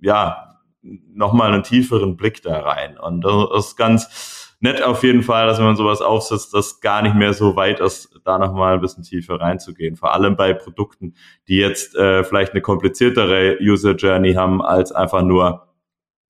ja, 0.00 0.58
nochmal 0.82 1.52
einen 1.52 1.62
tieferen 1.62 2.16
Blick 2.16 2.42
da 2.42 2.60
rein. 2.60 2.98
Und 2.98 3.22
das 3.22 3.66
ist 3.66 3.76
ganz, 3.76 4.39
nett 4.60 4.82
auf 4.82 5.02
jeden 5.02 5.22
Fall, 5.22 5.46
dass 5.46 5.58
wenn 5.58 5.64
man 5.64 5.76
sowas 5.76 6.00
aufsetzt, 6.00 6.54
das 6.54 6.80
gar 6.80 7.02
nicht 7.02 7.14
mehr 7.14 7.32
so 7.32 7.56
weit 7.56 7.80
ist, 7.80 8.20
da 8.24 8.38
nochmal 8.38 8.74
ein 8.74 8.80
bisschen 8.80 9.02
tiefer 9.02 9.40
reinzugehen. 9.40 9.96
Vor 9.96 10.14
allem 10.14 10.36
bei 10.36 10.52
Produkten, 10.52 11.14
die 11.48 11.56
jetzt 11.56 11.96
äh, 11.96 12.22
vielleicht 12.22 12.52
eine 12.52 12.60
kompliziertere 12.60 13.58
User 13.60 13.94
Journey 13.94 14.34
haben 14.34 14.62
als 14.62 14.92
einfach 14.92 15.22
nur 15.22 15.66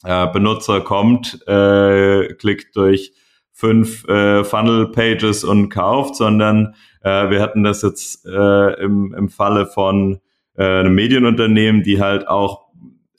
äh, 0.05 0.27
Benutzer 0.29 0.81
kommt, 0.81 1.47
äh, 1.47 2.33
klickt 2.35 2.77
durch 2.77 3.13
fünf 3.53 4.09
äh, 4.09 4.43
Funnel 4.45 4.91
Pages 4.91 5.45
und 5.45 5.69
kauft, 5.69 6.17
sondern 6.17 6.75
äh, 7.03 7.29
wir 7.29 7.43
hatten 7.43 7.63
das 7.63 7.83
jetzt 7.83 8.25
äh, 8.25 8.83
im, 8.83 9.13
im 9.13 9.29
Falle 9.29 9.67
von 9.67 10.21
äh, 10.57 10.65
einem 10.65 10.95
Medienunternehmen, 10.95 11.83
die 11.83 12.01
halt 12.01 12.27
auch 12.27 12.70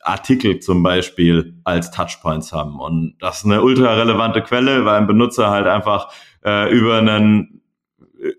Artikel 0.03 0.59
zum 0.59 0.83
Beispiel 0.83 1.55
als 1.63 1.91
Touchpoints 1.91 2.51
haben. 2.51 2.79
Und 2.79 3.15
das 3.19 3.39
ist 3.39 3.45
eine 3.45 3.61
ultra 3.61 3.93
relevante 3.93 4.41
Quelle, 4.41 4.85
weil 4.85 4.95
ein 4.95 5.07
Benutzer 5.07 5.49
halt 5.49 5.67
einfach 5.67 6.11
äh, 6.43 6.71
über 6.71 6.97
einen 6.97 7.61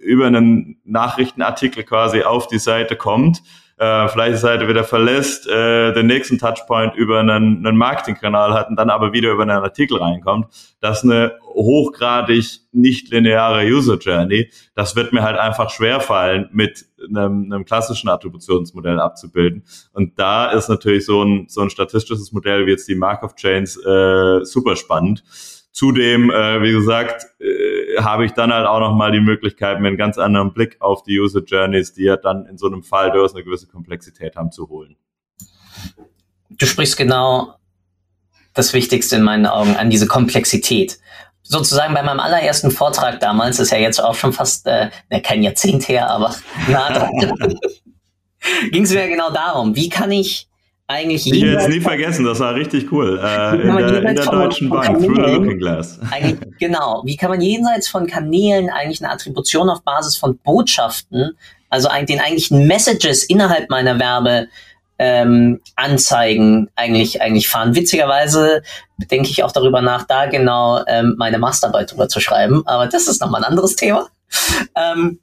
über 0.01 0.27
einen 0.29 0.81
Nachrichtenartikel 0.85 1.83
quasi 1.83 2.23
auf 2.23 2.47
die 2.47 2.61
Seite 2.61 2.95
kommt 2.95 3.43
äh, 3.83 4.09
vielleicht 4.09 4.35
die 4.35 4.39
Seite 4.39 4.69
wieder 4.69 4.85
verlässt, 4.85 5.49
äh, 5.49 5.93
den 5.93 6.07
nächsten 6.07 6.39
Touchpoint 6.39 6.95
über 6.95 7.19
einen, 7.19 7.67
einen 7.67 7.77
Marketingkanal 7.77 8.55
hat 8.55 8.69
und 8.69 8.77
dann 8.77 8.91
aber 8.91 9.13
wieder 9.13 9.33
über 9.33 9.43
einen 9.43 9.51
Artikel 9.51 9.99
reinkommt. 9.99 10.47
Das 10.81 10.99
ist 10.99 11.11
eine 11.11 11.33
hochgradig 11.43 12.61
nicht 12.71 13.11
lineare 13.11 13.65
User 13.65 13.99
Journey. 13.99 14.51
Das 14.77 14.95
wird 14.95 15.13
mir 15.13 15.23
halt 15.23 15.37
einfach 15.37 15.71
schwerfallen, 15.71 16.49
mit 16.53 16.87
einem, 17.09 17.53
einem 17.53 17.65
klassischen 17.65 18.09
Attributionsmodell 18.09 19.01
abzubilden. 19.01 19.65
Und 19.93 20.17
da 20.17 20.53
ist 20.53 20.69
natürlich 20.69 21.05
so 21.05 21.25
ein, 21.25 21.47
so 21.49 21.63
ein 21.63 21.71
statistisches 21.71 22.31
Modell 22.31 22.67
wie 22.67 22.71
jetzt 22.71 22.87
die 22.87 22.95
Markov 22.95 23.35
Chains 23.35 23.77
äh, 23.85 24.45
super 24.45 24.77
spannend. 24.77 25.25
Zudem, 25.73 26.31
äh, 26.31 26.63
wie 26.63 26.71
gesagt, 26.71 27.25
äh, 27.41 27.97
habe 27.99 28.27
ich 28.27 28.33
dann 28.33 28.53
halt 28.53 28.67
auch 28.67 28.81
nochmal 28.81 29.11
die 29.11 29.21
Möglichkeit, 29.21 29.81
mir 29.81 29.89
einen 29.89 29.97
ganz 29.97 30.19
anderen 30.19 30.53
Blick 30.53 30.77
auf 30.81 31.03
die 31.03 31.19
User 31.19 31.43
Journeys, 31.43 31.95
die 31.95 32.05
ja 32.05 32.19
dann 32.19 32.45
in 32.45 32.59
so 32.59 32.67
einem 32.67 32.83
Fall 32.83 33.11
durchaus 33.11 33.35
eine 33.35 33.43
gewisse 33.43 33.69
Komplexität 33.69 34.37
haben, 34.37 34.53
zu 34.53 34.69
holen. 34.69 34.97
Du 36.51 36.67
sprichst 36.67 36.99
genau 36.99 37.55
das 38.53 38.75
Wichtigste 38.75 39.17
in 39.17 39.23
meinen 39.23 39.47
Augen 39.47 39.75
an 39.77 39.89
diese 39.89 40.07
Komplexität. 40.07 40.99
Sozusagen 41.43 41.95
bei 41.95 42.03
meinem 42.03 42.21
allerersten 42.21 42.71
Vortrag 42.71 43.21
damals, 43.21 43.59
ist 43.59 43.73
ja 43.73 43.79
jetzt 43.79 43.99
auch 43.99 44.15
schon 44.15 44.35
fast 44.35 44.67
äh, 44.67 44.91
kein 45.23 45.43
Jahrzehnt 45.43 45.89
her, 45.89 46.11
aber 46.11 46.35
na, 46.69 47.09
ging 48.71 48.85
es 48.85 48.93
mir 48.93 49.09
genau 49.09 49.31
darum, 49.31 49.75
wie 49.75 49.89
kann 49.89 50.11
ich 50.13 50.49
eigentlich 50.93 51.27
Ich 51.27 51.43
werde 51.43 51.63
es 51.63 51.69
nie 51.69 51.81
vergessen, 51.81 52.25
das 52.25 52.41
war 52.41 52.55
richtig 52.55 52.93
cool. 52.93 53.21
Äh, 53.23 53.63
in, 53.63 53.77
der, 53.77 54.03
in 54.03 54.15
der 54.15 54.25
Deutschen 54.25 54.69
Bank, 54.71 54.99
Through 54.99 55.15
the 55.15 55.33
Looking 55.33 55.59
Glass. 55.59 55.99
genau. 56.59 57.03
Wie 57.05 57.17
kann 57.17 57.31
man 57.31 57.41
jenseits 57.41 57.89
von 57.89 58.07
Kanälen 58.07 58.71
eigentlich 58.71 59.03
eine 59.03 59.13
Attribution 59.13 59.69
auf 59.69 59.83
Basis 59.83 60.17
von 60.17 60.39
Botschaften, 60.39 61.37
also 61.71 61.89
den 62.09 62.21
eigentlichen 62.21 62.67
Messages 62.67 63.25
innerhalb 63.25 63.71
meiner 63.71 63.99
Werbe 63.99 64.49
ähm, 64.99 65.61
Anzeigen 65.75 66.71
eigentlich 66.77 67.21
eigentlich 67.21 67.49
fahren. 67.49 67.75
Witzigerweise 67.75 68.63
denke 69.11 69.31
ich 69.31 69.43
auch 69.43 69.51
darüber 69.51 69.81
nach, 69.81 70.07
da 70.07 70.27
genau 70.27 70.85
ähm, 70.87 71.15
meine 71.19 71.39
Masterarbeit 71.39 71.91
drüber 71.91 72.09
zu 72.09 72.21
schreiben, 72.21 72.63
aber 72.67 72.87
das 72.87 73.09
ist 73.09 73.21
nochmal 73.21 73.43
ein 73.43 73.51
anderes 73.51 73.75
Thema. 73.75 74.09
Ähm, 74.75 75.19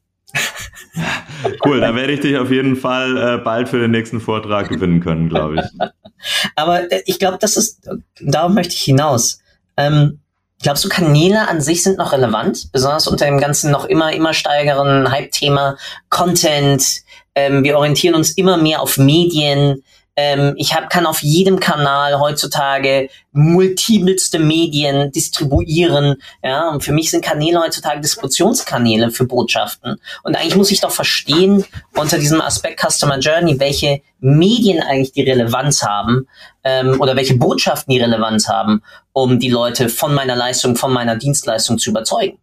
Cool, 1.65 1.80
da 1.80 1.96
werde 1.96 2.13
ich 2.13 2.20
dich 2.20 2.38
auf 2.38 2.52
jeden 2.52 2.76
Fall 2.76 3.18
äh, 3.18 3.38
bald 3.38 3.70
für 3.70 3.80
den 3.80 3.92
nächsten 3.92 4.20
Vortrag 4.20 4.70
gewinnen 4.70 5.00
können, 5.00 5.30
glaube 5.30 5.56
ich. 5.56 5.89
Aber 6.56 6.92
äh, 6.92 7.02
ich 7.06 7.20
glaube, 7.20 7.38
das 7.39 7.58
ist, 7.58 7.89
darauf 8.20 8.52
möchte 8.52 8.74
ich 8.74 8.82
hinaus. 8.82 9.39
Ähm, 9.78 10.20
glaubst 10.62 10.84
du, 10.84 10.89
Kanäle 10.89 11.48
an 11.48 11.62
sich 11.62 11.84
sind 11.84 11.98
noch 11.98 12.12
relevant? 12.12 12.72
Besonders 12.72 13.08
unter 13.08 13.26
dem 13.26 13.39
ganzen 13.39 13.72
noch 13.72 13.86
immer, 13.86 14.13
immer 14.13 14.34
steigeren 14.34 15.10
Hype-Thema 15.12 15.78
Content. 16.10 17.02
Ähm, 17.36 17.63
wir 17.63 17.78
orientieren 17.78 18.15
uns 18.15 18.32
immer 18.32 18.58
mehr 18.58 18.82
auf 18.82 18.98
Medien. 18.98 19.84
Ähm, 20.22 20.54
ich 20.58 20.76
hab, 20.76 20.90
kann 20.90 21.06
auf 21.06 21.22
jedem 21.22 21.62
Kanal 21.62 22.20
heutzutage 22.20 23.10
multiplste 23.32 24.38
Medien 24.38 25.14
distribuieren. 25.14 26.18
Ja, 26.44 26.72
und 26.72 26.84
für 26.84 26.92
mich 26.92 27.10
sind 27.10 27.24
Kanäle 27.24 27.62
heutzutage 27.62 28.02
Distributionskanäle 28.02 29.12
für 29.12 29.24
Botschaften. 29.24 29.96
Und 30.24 30.36
eigentlich 30.36 30.58
muss 30.58 30.72
ich 30.72 30.82
doch 30.82 30.92
verstehen 30.92 31.64
unter 31.96 32.18
diesem 32.18 32.42
Aspekt 32.42 32.82
Customer 32.82 33.18
Journey, 33.20 33.62
welche 33.62 34.02
Medien 34.20 34.84
eigentlich 34.84 35.14
die 35.14 35.22
Relevanz 35.22 35.84
haben 35.84 36.28
ähm, 36.66 37.00
oder 37.00 37.16
welche 37.16 37.38
Botschaften 37.38 37.94
die 37.94 38.02
Relevanz 38.02 38.50
haben, 38.50 38.82
um 39.14 39.40
die 39.40 39.50
Leute 39.50 39.88
von 39.88 40.14
meiner 40.14 40.36
Leistung, 40.36 40.76
von 40.76 40.92
meiner 40.92 41.16
Dienstleistung 41.16 41.78
zu 41.78 41.92
überzeugen. 41.92 42.40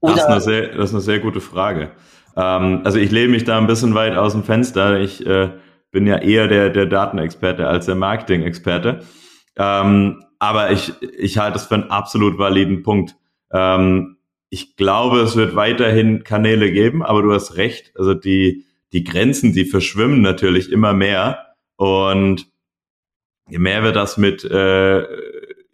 Oder 0.00 0.14
das, 0.14 0.22
ist 0.22 0.30
eine 0.30 0.40
sehr, 0.40 0.68
das 0.68 0.84
ist 0.86 0.94
eine 0.94 1.02
sehr 1.02 1.18
gute 1.18 1.42
Frage. 1.42 1.90
Ähm, 2.34 2.80
also 2.84 2.96
ich 2.96 3.10
lehne 3.10 3.28
mich 3.28 3.44
da 3.44 3.58
ein 3.58 3.66
bisschen 3.66 3.94
weit 3.94 4.16
aus 4.16 4.32
dem 4.32 4.42
Fenster. 4.42 4.98
Ich 4.98 5.26
äh, 5.26 5.50
bin 5.90 6.06
ja 6.06 6.18
eher 6.18 6.48
der, 6.48 6.70
der 6.70 6.86
Datenexperte 6.86 7.66
als 7.66 7.86
der 7.86 7.94
Marketing-Experte. 7.94 9.00
Ähm, 9.56 10.24
aber 10.38 10.70
ich, 10.70 10.92
ich 11.00 11.38
halte 11.38 11.58
es 11.58 11.66
für 11.66 11.74
einen 11.74 11.90
absolut 11.90 12.38
validen 12.38 12.82
Punkt. 12.82 13.16
Ähm, 13.52 14.16
ich 14.48 14.76
glaube, 14.76 15.20
es 15.20 15.36
wird 15.36 15.54
weiterhin 15.54 16.24
Kanäle 16.24 16.72
geben, 16.72 17.02
aber 17.02 17.22
du 17.22 17.32
hast 17.32 17.56
recht. 17.56 17.92
Also 17.96 18.14
die, 18.14 18.64
die 18.92 19.04
Grenzen, 19.04 19.52
die 19.52 19.64
verschwimmen 19.64 20.22
natürlich 20.22 20.72
immer 20.72 20.92
mehr. 20.92 21.54
Und 21.76 22.46
je 23.48 23.58
mehr 23.58 23.82
wir 23.82 23.92
das 23.92 24.16
mit, 24.16 24.44
äh, 24.44 25.04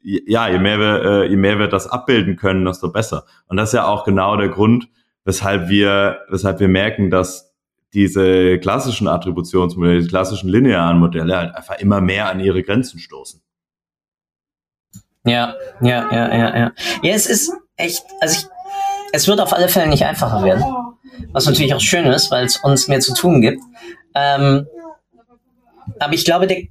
ja, 0.03 0.49
je 0.49 0.59
mehr 0.59 0.79
wir, 0.79 1.05
äh, 1.05 1.29
je 1.29 1.37
mehr 1.37 1.59
wir 1.59 1.69
das 1.69 1.89
abbilden 1.89 2.37
können, 2.37 2.65
desto 2.65 2.93
besser. 2.93 3.25
Und 3.49 3.57
das 3.57 3.71
ist 3.71 3.75
ja 3.75 3.87
auch 3.87 4.05
genau 4.05 4.37
der 4.37 4.49
Grund, 4.49 4.89
weshalb 5.25 5.69
wir, 5.69 6.21
weshalb 6.29 6.61
wir 6.61 6.69
merken, 6.69 7.11
dass 7.11 7.56
diese 7.97 8.59
klassischen 8.59 9.09
Attributionsmodelle, 9.09 10.03
die 10.03 10.09
klassischen 10.09 10.51
linearen 10.51 10.99
Modelle 10.99 11.35
halt 11.35 11.55
einfach 11.55 11.79
immer 11.79 12.03
mehr 12.03 12.29
an 12.29 12.41
ihre 12.41 12.63
Grenzen 12.63 12.99
stoßen. 12.99 13.41
Ja, 15.25 15.57
ja, 15.81 16.07
ja, 16.13 16.37
ja, 16.37 16.59
ja. 16.59 16.73
Ja, 17.03 17.15
es 17.15 17.25
ist 17.25 17.51
echt, 17.77 18.05
also 18.21 18.39
ich, 18.39 18.47
es 19.13 19.27
wird 19.27 19.41
auf 19.41 19.55
alle 19.55 19.71
Fälle 19.71 19.89
nicht 19.89 20.05
einfacher 20.05 20.45
werden. 20.45 20.63
Was 21.33 21.47
natürlich 21.47 21.73
auch 21.73 21.81
schön 21.81 22.05
ist, 22.07 22.31
weil 22.31 22.45
es 22.45 22.59
uns 22.59 22.87
mehr 22.87 23.01
zu 23.01 23.15
tun 23.15 23.41
gibt. 23.41 23.63
Ähm, 24.15 24.67
aber 25.99 26.13
ich 26.13 26.27
glaube, 26.27 26.47
der, 26.47 26.65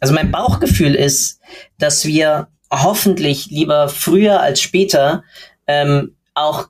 also 0.00 0.14
mein 0.14 0.30
Bauchgefühl 0.30 0.94
ist, 0.94 1.38
dass 1.78 2.06
wir 2.06 2.48
hoffentlich 2.70 3.50
lieber 3.50 3.90
früher 3.90 4.40
als 4.40 4.62
später 4.62 5.22
ähm, 5.66 6.16
auch 6.32 6.68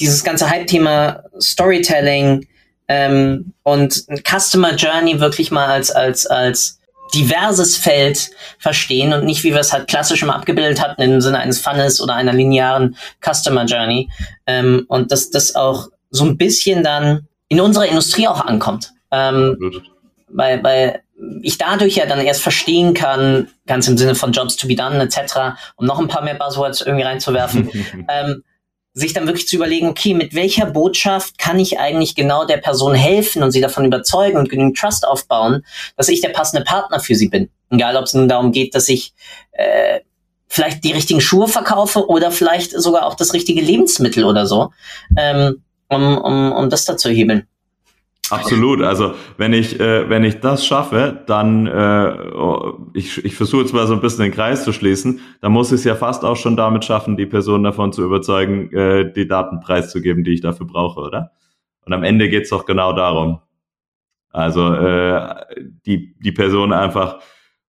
dieses 0.00 0.24
ganze 0.24 0.48
Hype-Thema 0.48 1.24
Storytelling 1.38 2.46
ähm, 2.88 3.52
und 3.62 4.04
Customer 4.26 4.74
Journey 4.74 5.20
wirklich 5.20 5.50
mal 5.50 5.66
als, 5.66 5.90
als, 5.90 6.26
als 6.26 6.80
diverses 7.14 7.76
Feld 7.76 8.30
verstehen 8.58 9.12
und 9.12 9.24
nicht, 9.24 9.44
wie 9.44 9.52
wir 9.52 9.60
es 9.60 9.72
halt 9.72 9.88
klassisch 9.88 10.22
immer 10.22 10.34
abgebildet 10.34 10.82
hatten 10.82 11.02
im 11.02 11.20
Sinne 11.20 11.38
eines 11.38 11.60
Funnels 11.60 12.00
oder 12.00 12.14
einer 12.14 12.32
linearen 12.32 12.96
Customer 13.20 13.64
Journey. 13.64 14.10
Ähm, 14.46 14.84
und 14.88 15.12
dass 15.12 15.30
das 15.30 15.54
auch 15.54 15.88
so 16.10 16.24
ein 16.24 16.36
bisschen 16.36 16.82
dann 16.82 17.28
in 17.48 17.60
unserer 17.60 17.86
Industrie 17.86 18.26
auch 18.26 18.44
ankommt. 18.44 18.92
Ähm, 19.10 19.82
weil, 20.28 20.62
weil 20.64 21.02
ich 21.42 21.58
dadurch 21.58 21.94
ja 21.94 22.06
dann 22.06 22.20
erst 22.20 22.42
verstehen 22.42 22.94
kann, 22.94 23.48
ganz 23.66 23.86
im 23.86 23.96
Sinne 23.96 24.14
von 24.14 24.32
Jobs 24.32 24.56
to 24.56 24.66
be 24.66 24.74
done 24.74 25.00
etc., 25.00 25.56
um 25.76 25.86
noch 25.86 26.00
ein 26.00 26.08
paar 26.08 26.22
mehr 26.22 26.34
Buzzwords 26.34 26.80
irgendwie 26.80 27.04
reinzuwerfen, 27.04 27.70
ähm, 28.08 28.42
sich 28.94 29.12
dann 29.12 29.26
wirklich 29.26 29.48
zu 29.48 29.56
überlegen, 29.56 29.88
okay, 29.88 30.14
mit 30.14 30.34
welcher 30.34 30.66
Botschaft 30.66 31.36
kann 31.36 31.58
ich 31.58 31.78
eigentlich 31.80 32.14
genau 32.14 32.44
der 32.44 32.58
Person 32.58 32.94
helfen 32.94 33.42
und 33.42 33.50
sie 33.50 33.60
davon 33.60 33.84
überzeugen 33.84 34.38
und 34.38 34.48
genügend 34.48 34.78
Trust 34.78 35.06
aufbauen, 35.06 35.64
dass 35.96 36.08
ich 36.08 36.20
der 36.20 36.28
passende 36.28 36.64
Partner 36.64 37.00
für 37.00 37.16
sie 37.16 37.28
bin. 37.28 37.50
Egal, 37.70 37.96
ob 37.96 38.04
es 38.04 38.14
nun 38.14 38.28
darum 38.28 38.52
geht, 38.52 38.74
dass 38.76 38.88
ich 38.88 39.12
äh, 39.52 40.00
vielleicht 40.46 40.84
die 40.84 40.92
richtigen 40.92 41.20
Schuhe 41.20 41.48
verkaufe 41.48 42.08
oder 42.08 42.30
vielleicht 42.30 42.70
sogar 42.70 43.06
auch 43.06 43.16
das 43.16 43.34
richtige 43.34 43.60
Lebensmittel 43.60 44.24
oder 44.24 44.46
so, 44.46 44.70
ähm, 45.16 45.64
um, 45.88 46.16
um, 46.16 46.52
um 46.52 46.70
das 46.70 46.84
dazu 46.84 47.08
hebeln. 47.10 47.48
Absolut. 48.30 48.80
Also 48.82 49.14
wenn 49.36 49.52
ich 49.52 49.78
äh, 49.80 50.08
wenn 50.08 50.24
ich 50.24 50.40
das 50.40 50.64
schaffe, 50.64 51.22
dann 51.26 51.66
äh, 51.66 52.16
ich, 52.94 53.24
ich 53.24 53.36
versuche 53.36 53.62
jetzt 53.62 53.74
mal 53.74 53.86
so 53.86 53.94
ein 53.94 54.00
bisschen 54.00 54.24
den 54.24 54.32
Kreis 54.32 54.64
zu 54.64 54.72
schließen, 54.72 55.20
dann 55.40 55.52
muss 55.52 55.72
ich 55.72 55.80
es 55.80 55.84
ja 55.84 55.94
fast 55.94 56.24
auch 56.24 56.36
schon 56.36 56.56
damit 56.56 56.84
schaffen, 56.84 57.16
die 57.16 57.26
Person 57.26 57.64
davon 57.64 57.92
zu 57.92 58.02
überzeugen, 58.02 58.72
äh, 58.72 59.12
die 59.12 59.28
Daten 59.28 59.60
preiszugeben, 59.60 60.24
die 60.24 60.32
ich 60.32 60.40
dafür 60.40 60.66
brauche, 60.66 61.00
oder? 61.00 61.32
Und 61.84 61.92
am 61.92 62.02
Ende 62.02 62.30
geht's 62.30 62.48
doch 62.48 62.64
genau 62.64 62.94
darum. 62.94 63.40
Also 64.30 64.72
äh, 64.72 65.34
die 65.84 66.14
die 66.18 66.32
Person 66.32 66.72
einfach 66.72 67.18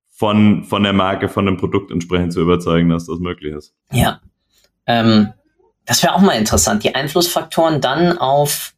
von 0.10 0.64
von 0.64 0.84
der 0.84 0.94
Marke, 0.94 1.28
von 1.28 1.46
dem 1.46 1.58
Produkt 1.58 1.92
entsprechend 1.92 2.32
zu 2.32 2.42
überzeugen, 2.42 2.90
dass 2.90 3.08
das 3.08 3.20
möglich 3.20 3.54
ist. 3.54 3.76
Ja, 3.92 4.22
ähm, 4.88 5.34
das 5.86 6.02
wäre 6.02 6.16
auch 6.16 6.22
mal 6.22 6.34
interessant. 6.34 6.84
Die 6.84 6.96
Einflussfaktoren 6.96 7.82
dann 7.82 8.18
auf 8.18 8.75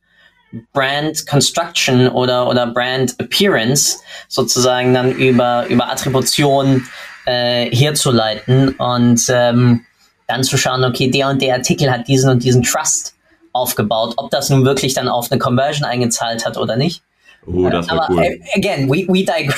Brand 0.73 1.27
Construction 1.27 2.07
oder, 2.07 2.47
oder 2.47 2.67
Brand 2.67 3.15
Appearance 3.19 3.99
sozusagen 4.27 4.93
dann 4.93 5.11
über, 5.11 5.65
über 5.67 5.91
Attribution 5.91 6.87
äh, 7.25 7.69
herzuleiten. 7.75 8.69
Und 8.75 9.21
ähm, 9.29 9.85
dann 10.27 10.43
zu 10.43 10.57
schauen, 10.57 10.83
okay, 10.83 11.09
der 11.09 11.29
und 11.29 11.41
der 11.41 11.55
Artikel 11.55 11.91
hat 11.91 12.07
diesen 12.07 12.29
und 12.29 12.43
diesen 12.43 12.63
Trust 12.63 13.15
aufgebaut, 13.53 14.13
ob 14.17 14.29
das 14.29 14.49
nun 14.49 14.65
wirklich 14.65 14.93
dann 14.93 15.07
auf 15.07 15.31
eine 15.31 15.39
Conversion 15.39 15.85
eingezahlt 15.85 16.45
hat 16.45 16.57
oder 16.57 16.75
nicht. 16.75 17.01
Oh, 17.45 17.69
das 17.69 17.87
war 17.89 18.03
Aber 18.03 18.15
cool. 18.15 18.39
again, 18.55 18.89
we, 18.89 19.07
we 19.07 19.23
digress. 19.23 19.55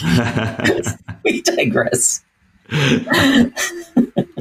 we 1.24 1.42
digress. 1.42 2.22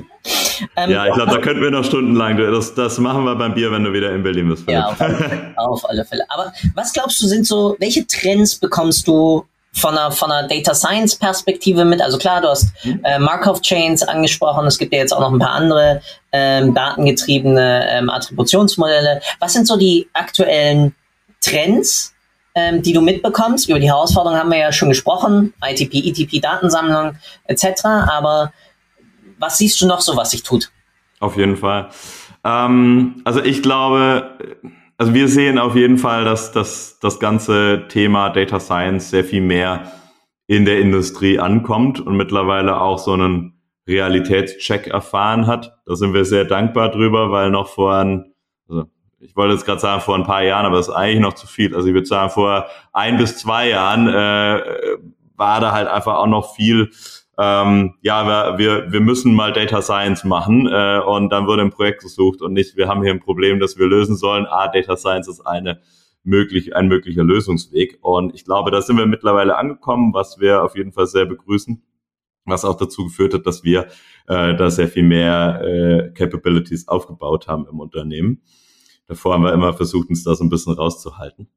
ähm, 0.75 0.91
ja, 0.91 1.07
ich 1.07 1.13
glaube, 1.13 1.31
da 1.31 1.37
könnten 1.39 1.61
wir 1.61 1.71
noch 1.71 1.83
stundenlang. 1.83 2.37
Das, 2.37 2.73
das 2.73 2.97
machen 2.97 3.23
wir 3.23 3.35
beim 3.35 3.53
Bier, 3.53 3.71
wenn 3.71 3.83
du 3.83 3.93
wieder 3.93 4.11
in 4.13 4.23
Berlin 4.23 4.49
bist. 4.49 4.69
Ja, 4.69 4.87
auf 4.87 5.01
alle, 5.01 5.15
Fälle, 5.15 5.53
auf 5.57 5.89
alle 5.89 6.05
Fälle. 6.05 6.25
Aber 6.29 6.51
was 6.75 6.93
glaubst 6.93 7.21
du, 7.21 7.27
sind 7.27 7.45
so, 7.45 7.75
welche 7.79 8.05
Trends 8.07 8.55
bekommst 8.55 9.07
du 9.07 9.45
von 9.73 9.97
einer, 9.97 10.11
von 10.11 10.31
einer 10.31 10.47
Data 10.47 10.73
Science 10.73 11.15
Perspektive 11.15 11.85
mit? 11.85 12.01
Also 12.01 12.17
klar, 12.17 12.41
du 12.41 12.49
hast 12.49 12.71
mhm. 12.83 13.01
äh, 13.03 13.19
Markov 13.19 13.61
Chains 13.61 14.03
angesprochen. 14.03 14.65
Es 14.65 14.77
gibt 14.77 14.93
ja 14.93 14.99
jetzt 14.99 15.13
auch 15.13 15.19
noch 15.19 15.31
ein 15.31 15.39
paar 15.39 15.51
andere 15.51 16.01
ähm, 16.31 16.73
datengetriebene 16.73 17.87
ähm, 17.89 18.09
Attributionsmodelle. 18.09 19.21
Was 19.39 19.53
sind 19.53 19.67
so 19.67 19.77
die 19.77 20.07
aktuellen 20.13 20.95
Trends, 21.41 22.13
ähm, 22.55 22.81
die 22.81 22.93
du 22.93 23.01
mitbekommst? 23.01 23.69
Über 23.69 23.79
die 23.79 23.89
Herausforderungen 23.89 24.39
haben 24.39 24.51
wir 24.51 24.59
ja 24.59 24.71
schon 24.71 24.89
gesprochen. 24.89 25.53
ITP, 25.63 26.07
ETP, 26.07 26.41
Datensammlung 26.41 27.15
etc. 27.45 27.85
Aber 27.85 28.51
was 29.39 29.57
siehst 29.57 29.79
du 29.81 29.87
noch 29.87 30.01
so, 30.01 30.15
was 30.15 30.31
sich 30.31 30.43
tut? 30.43 30.71
Auf 31.19 31.37
jeden 31.37 31.57
Fall. 31.57 31.89
Ähm, 32.43 33.21
also 33.23 33.43
ich 33.43 33.61
glaube, 33.61 34.37
also 34.97 35.13
wir 35.13 35.27
sehen 35.27 35.59
auf 35.59 35.75
jeden 35.75 35.97
Fall, 35.97 36.25
dass, 36.25 36.51
dass 36.51 36.99
das 36.99 37.19
ganze 37.19 37.85
Thema 37.89 38.29
Data 38.29 38.59
Science 38.59 39.09
sehr 39.09 39.23
viel 39.23 39.41
mehr 39.41 39.91
in 40.47 40.65
der 40.65 40.79
Industrie 40.79 41.39
ankommt 41.39 41.99
und 41.99 42.15
mittlerweile 42.15 42.79
auch 42.79 42.97
so 42.97 43.13
einen 43.13 43.61
Realitätscheck 43.87 44.87
erfahren 44.87 45.47
hat. 45.47 45.77
Da 45.85 45.95
sind 45.95 46.13
wir 46.13 46.25
sehr 46.25 46.45
dankbar 46.45 46.89
drüber, 46.89 47.31
weil 47.31 47.51
noch 47.51 47.67
vor 47.67 47.95
ein, 47.95 48.33
also 48.67 48.85
ich 49.19 49.35
wollte 49.35 49.53
jetzt 49.53 49.65
gerade 49.65 49.79
sagen 49.79 50.01
vor 50.01 50.15
ein 50.15 50.23
paar 50.23 50.43
Jahren, 50.43 50.65
aber 50.65 50.77
das 50.77 50.87
ist 50.87 50.93
eigentlich 50.93 51.21
noch 51.21 51.33
zu 51.33 51.47
viel. 51.47 51.75
Also 51.75 51.87
ich 51.87 51.93
würde 51.93 52.07
sagen, 52.07 52.29
vor 52.29 52.65
ein 52.93 53.17
bis 53.17 53.37
zwei 53.37 53.69
Jahren 53.69 54.07
äh, 54.07 54.61
war 55.35 55.61
da 55.61 55.71
halt 55.71 55.87
einfach 55.87 56.15
auch 56.15 56.27
noch 56.27 56.55
viel 56.55 56.91
ähm, 57.39 57.95
ja, 58.01 58.57
wir, 58.57 58.91
wir 58.91 59.01
müssen 59.01 59.35
mal 59.35 59.53
Data 59.53 59.81
Science 59.81 60.23
machen 60.23 60.67
äh, 60.67 60.99
und 60.99 61.29
dann 61.29 61.45
wurde 61.45 61.61
ein 61.61 61.69
Projekt 61.69 62.01
gesucht 62.01 62.41
und 62.41 62.53
nicht, 62.53 62.75
wir 62.75 62.87
haben 62.87 63.03
hier 63.03 63.11
ein 63.11 63.19
Problem, 63.19 63.59
das 63.59 63.77
wir 63.77 63.87
lösen 63.87 64.15
sollen. 64.15 64.47
Ah, 64.47 64.67
Data 64.67 64.97
Science 64.97 65.27
ist 65.27 65.41
eine 65.41 65.81
möglich, 66.23 66.75
ein 66.75 66.87
möglicher 66.87 67.23
Lösungsweg. 67.23 67.99
Und 68.01 68.35
ich 68.35 68.43
glaube, 68.43 68.71
da 68.71 68.81
sind 68.81 68.97
wir 68.97 69.05
mittlerweile 69.05 69.57
angekommen, 69.57 70.13
was 70.13 70.39
wir 70.39 70.63
auf 70.63 70.75
jeden 70.75 70.91
Fall 70.91 71.07
sehr 71.07 71.25
begrüßen, 71.25 71.81
was 72.45 72.65
auch 72.65 72.75
dazu 72.75 73.05
geführt 73.05 73.33
hat, 73.33 73.45
dass 73.45 73.63
wir 73.63 73.87
äh, 74.27 74.55
da 74.55 74.69
sehr 74.69 74.87
viel 74.87 75.03
mehr 75.03 75.61
äh, 75.63 76.11
Capabilities 76.13 76.87
aufgebaut 76.87 77.47
haben 77.47 77.67
im 77.71 77.79
Unternehmen. 77.79 78.41
Davor 79.07 79.33
haben 79.33 79.43
wir 79.43 79.53
immer 79.53 79.73
versucht, 79.73 80.09
uns 80.09 80.23
da 80.23 80.35
so 80.35 80.43
ein 80.43 80.49
bisschen 80.49 80.73
rauszuhalten. 80.73 81.47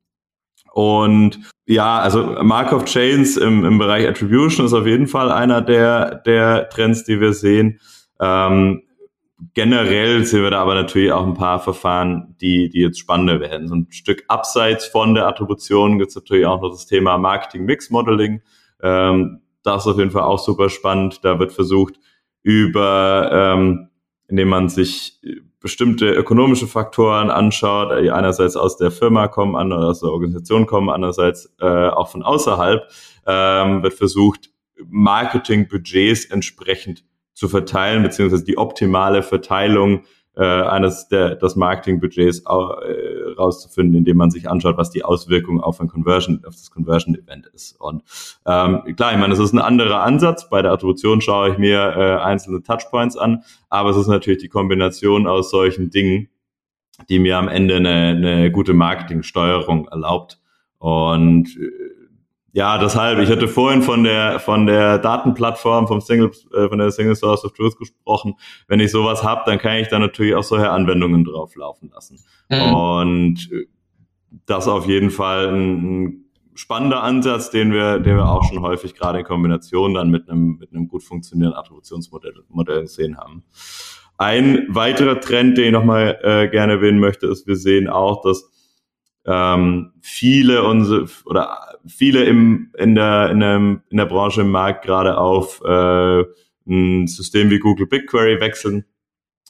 Und 0.72 1.40
ja, 1.66 1.98
also 1.98 2.36
Markov 2.42 2.84
Chains 2.84 3.36
im, 3.36 3.64
im 3.64 3.78
Bereich 3.78 4.06
Attribution 4.06 4.66
ist 4.66 4.72
auf 4.72 4.86
jeden 4.86 5.06
Fall 5.06 5.30
einer 5.30 5.60
der, 5.60 6.16
der 6.16 6.68
Trends, 6.68 7.04
die 7.04 7.20
wir 7.20 7.32
sehen. 7.32 7.80
Ähm, 8.20 8.82
generell 9.54 10.24
sehen 10.24 10.42
wir 10.42 10.50
da 10.50 10.60
aber 10.60 10.74
natürlich 10.74 11.12
auch 11.12 11.26
ein 11.26 11.34
paar 11.34 11.60
Verfahren, 11.60 12.36
die, 12.40 12.68
die 12.68 12.80
jetzt 12.80 12.98
spannender 12.98 13.40
werden. 13.40 13.68
So 13.68 13.74
ein 13.74 13.86
Stück 13.90 14.24
abseits 14.28 14.86
von 14.86 15.14
der 15.14 15.26
Attribution 15.26 15.98
gibt 15.98 16.10
es 16.10 16.16
natürlich 16.16 16.46
auch 16.46 16.60
noch 16.60 16.70
das 16.70 16.86
Thema 16.86 17.18
Marketing 17.18 17.64
Mix 17.64 17.90
Modeling. 17.90 18.42
Ähm, 18.82 19.40
das 19.62 19.84
ist 19.84 19.92
auf 19.92 19.98
jeden 19.98 20.10
Fall 20.10 20.22
auch 20.22 20.38
super 20.38 20.70
spannend. 20.70 21.24
Da 21.24 21.38
wird 21.38 21.52
versucht, 21.52 21.94
über, 22.42 23.30
ähm, 23.32 23.89
indem 24.30 24.48
man 24.48 24.68
sich 24.68 25.20
bestimmte 25.60 26.10
ökonomische 26.10 26.66
Faktoren 26.66 27.30
anschaut, 27.30 28.02
die 28.02 28.10
einerseits 28.10 28.56
aus 28.56 28.76
der 28.78 28.90
Firma 28.90 29.28
kommen, 29.28 29.56
andererseits 29.56 29.98
aus 29.98 30.00
der 30.00 30.10
Organisation 30.10 30.66
kommen, 30.66 30.88
andererseits 30.88 31.52
äh, 31.60 31.66
auch 31.66 32.08
von 32.08 32.22
außerhalb, 32.22 32.82
ähm, 33.26 33.82
wird 33.82 33.94
versucht, 33.94 34.50
Marketingbudgets 34.88 36.24
entsprechend 36.26 37.04
zu 37.34 37.48
verteilen, 37.48 38.02
beziehungsweise 38.02 38.44
die 38.44 38.56
optimale 38.56 39.22
Verteilung 39.22 40.04
äh, 40.40 40.62
eines 40.62 41.06
der, 41.08 41.34
des 41.34 41.54
Marketingbudgets 41.54 42.40
äh, 42.40 43.32
rauszufinden, 43.36 43.94
indem 43.94 44.16
man 44.16 44.30
sich 44.30 44.48
anschaut, 44.48 44.78
was 44.78 44.90
die 44.90 45.04
Auswirkung 45.04 45.60
auf 45.60 45.82
ein 45.82 45.88
Conversion, 45.88 46.42
auf 46.46 46.54
das 46.54 46.70
Conversion-Event 46.70 47.48
ist. 47.52 47.78
Und 47.78 48.02
ähm, 48.46 48.96
klar, 48.96 49.12
ich 49.12 49.18
meine, 49.18 49.34
es 49.34 49.38
ist 49.38 49.52
ein 49.52 49.58
anderer 49.58 50.02
Ansatz. 50.02 50.48
Bei 50.48 50.62
der 50.62 50.72
Attribution 50.72 51.20
schaue 51.20 51.50
ich 51.50 51.58
mir 51.58 51.78
äh, 51.78 52.22
einzelne 52.22 52.62
Touchpoints 52.62 53.18
an, 53.18 53.42
aber 53.68 53.90
es 53.90 53.98
ist 53.98 54.06
natürlich 54.06 54.40
die 54.40 54.48
Kombination 54.48 55.26
aus 55.26 55.50
solchen 55.50 55.90
Dingen, 55.90 56.30
die 57.10 57.18
mir 57.18 57.36
am 57.36 57.48
Ende 57.48 57.76
eine, 57.76 57.90
eine 57.90 58.50
gute 58.50 58.72
Marketingsteuerung 58.72 59.88
erlaubt. 59.88 60.40
Und 60.78 61.48
äh, 61.58 61.89
ja, 62.52 62.78
deshalb, 62.78 63.20
ich 63.20 63.30
hatte 63.30 63.46
vorhin 63.46 63.82
von 63.82 64.02
der 64.02 64.40
von 64.40 64.66
der 64.66 64.98
Datenplattform 64.98 65.86
vom 65.86 66.00
Single 66.00 66.32
äh, 66.52 66.68
von 66.68 66.78
der 66.78 66.90
Single 66.90 67.14
Source 67.14 67.44
of 67.44 67.52
Truth 67.52 67.78
gesprochen. 67.78 68.34
Wenn 68.66 68.80
ich 68.80 68.90
sowas 68.90 69.22
habe, 69.22 69.42
dann 69.46 69.58
kann 69.58 69.76
ich 69.76 69.88
da 69.88 69.98
natürlich 69.98 70.34
auch 70.34 70.42
solche 70.42 70.70
Anwendungen 70.70 71.24
drauf 71.24 71.54
laufen 71.54 71.90
lassen. 71.92 72.18
Mhm. 72.48 72.74
Und 72.74 73.52
äh, 73.52 73.66
das 74.46 74.64
ist 74.64 74.72
auf 74.72 74.86
jeden 74.86 75.10
Fall 75.10 75.48
ein, 75.48 76.02
ein 76.02 76.24
spannender 76.54 77.02
Ansatz, 77.02 77.50
den 77.50 77.72
wir, 77.72 78.00
den 78.00 78.16
wir 78.16 78.28
auch 78.28 78.44
schon 78.44 78.60
häufig 78.60 78.94
gerade 78.94 79.20
in 79.20 79.24
Kombination 79.24 79.94
dann 79.94 80.10
mit 80.10 80.28
einem 80.28 80.56
mit 80.58 80.72
einem 80.72 80.88
gut 80.88 81.04
funktionierenden 81.04 81.58
Attributionsmodell 81.58 82.34
Modell 82.48 82.82
gesehen 82.82 83.16
haben. 83.16 83.44
Ein 84.18 84.66
weiterer 84.68 85.20
Trend, 85.20 85.56
den 85.56 85.66
ich 85.66 85.72
nochmal 85.72 86.18
äh, 86.22 86.48
gerne 86.48 86.74
erwähnen 86.74 86.98
möchte, 86.98 87.26
ist, 87.26 87.46
wir 87.46 87.56
sehen 87.56 87.88
auch, 87.88 88.22
dass 88.22 88.50
ähm, 89.24 89.92
viele 90.02 90.64
unsere 90.64 91.06
oder 91.24 91.69
viele 91.86 92.24
im, 92.24 92.70
in, 92.78 92.94
der, 92.94 93.30
in, 93.30 93.40
der, 93.40 93.56
in 93.56 93.96
der 93.96 94.06
Branche 94.06 94.42
im 94.42 94.50
Markt 94.50 94.84
gerade 94.84 95.18
auf 95.18 95.62
äh, 95.64 96.24
ein 96.66 97.06
System 97.06 97.50
wie 97.50 97.58
Google 97.58 97.86
BigQuery 97.86 98.40
wechseln. 98.40 98.84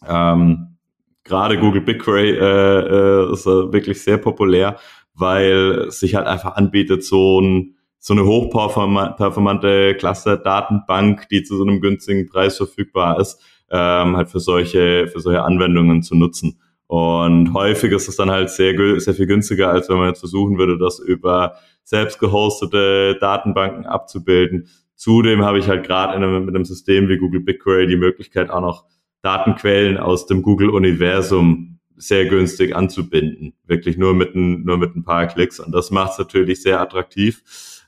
Ähm, 0.06 0.76
gerade 1.24 1.58
Google 1.58 1.82
BigQuery 1.82 2.30
äh, 2.30 2.80
äh, 2.80 3.32
ist 3.32 3.46
äh, 3.46 3.72
wirklich 3.72 4.02
sehr 4.02 4.18
populär, 4.18 4.78
weil 5.14 5.90
sich 5.90 6.14
halt 6.14 6.26
einfach 6.26 6.56
anbietet, 6.56 7.04
so 7.04 7.40
ein 7.40 7.76
so 8.02 8.14
eine 8.14 8.24
hochperformante 8.24 9.94
Cluster-Datenbank, 9.94 11.28
die 11.28 11.42
zu 11.42 11.58
so 11.58 11.64
einem 11.64 11.82
günstigen 11.82 12.26
Preis 12.26 12.56
verfügbar 12.56 13.20
ist, 13.20 13.38
ähm, 13.70 14.16
halt 14.16 14.30
für 14.30 14.40
solche, 14.40 15.06
für 15.06 15.20
solche 15.20 15.42
Anwendungen 15.42 16.02
zu 16.02 16.14
nutzen. 16.14 16.58
Und 16.86 17.52
häufig 17.52 17.92
ist 17.92 18.08
es 18.08 18.16
dann 18.16 18.30
halt 18.30 18.48
sehr, 18.50 18.74
sehr 19.00 19.14
viel 19.14 19.26
günstiger, 19.26 19.70
als 19.70 19.88
wenn 19.90 19.98
man 19.98 20.08
jetzt 20.08 20.20
versuchen 20.20 20.56
würde, 20.58 20.78
das 20.78 20.98
über 20.98 21.56
selbst 21.84 22.18
gehostete 22.18 23.16
Datenbanken 23.20 23.86
abzubilden. 23.86 24.68
Zudem 24.94 25.44
habe 25.44 25.58
ich 25.58 25.68
halt 25.68 25.86
gerade 25.86 26.18
mit 26.18 26.54
einem 26.54 26.64
System 26.64 27.08
wie 27.08 27.18
Google 27.18 27.40
BigQuery 27.40 27.86
die 27.86 27.96
Möglichkeit 27.96 28.50
auch 28.50 28.60
noch 28.60 28.84
Datenquellen 29.22 29.98
aus 29.98 30.26
dem 30.26 30.42
Google-Universum 30.42 31.78
sehr 31.96 32.26
günstig 32.26 32.74
anzubinden. 32.74 33.54
Wirklich 33.66 33.96
nur 33.96 34.14
mit 34.14 34.34
ein, 34.34 34.62
nur 34.64 34.78
mit 34.78 34.96
ein 34.96 35.04
paar 35.04 35.26
Klicks. 35.26 35.60
Und 35.60 35.72
das 35.72 35.90
macht 35.90 36.12
es 36.12 36.18
natürlich 36.18 36.62
sehr 36.62 36.80
attraktiv. 36.80 37.42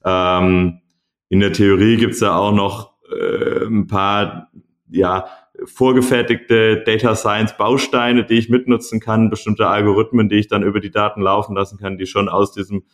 Ähm, 0.05 0.81
in 1.28 1.40
der 1.40 1.52
Theorie 1.52 1.96
gibt 1.96 2.14
es 2.14 2.20
da 2.20 2.37
auch 2.37 2.52
noch 2.52 2.92
äh, 3.11 3.64
ein 3.64 3.87
paar, 3.87 4.50
ja, 4.90 5.26
vorgefertigte 5.64 6.83
Data 6.85 7.14
Science 7.14 7.57
Bausteine, 7.57 8.24
die 8.24 8.35
ich 8.35 8.48
mitnutzen 8.48 9.00
kann, 9.00 9.31
bestimmte 9.31 9.66
Algorithmen, 9.68 10.28
die 10.28 10.37
ich 10.37 10.48
dann 10.48 10.62
über 10.62 10.81
die 10.81 10.90
Daten 10.90 11.20
laufen 11.22 11.55
lassen 11.55 11.78
kann, 11.78 11.98
die 11.98 12.07
schon 12.07 12.28
aus 12.28 12.52
diesem 12.52 12.85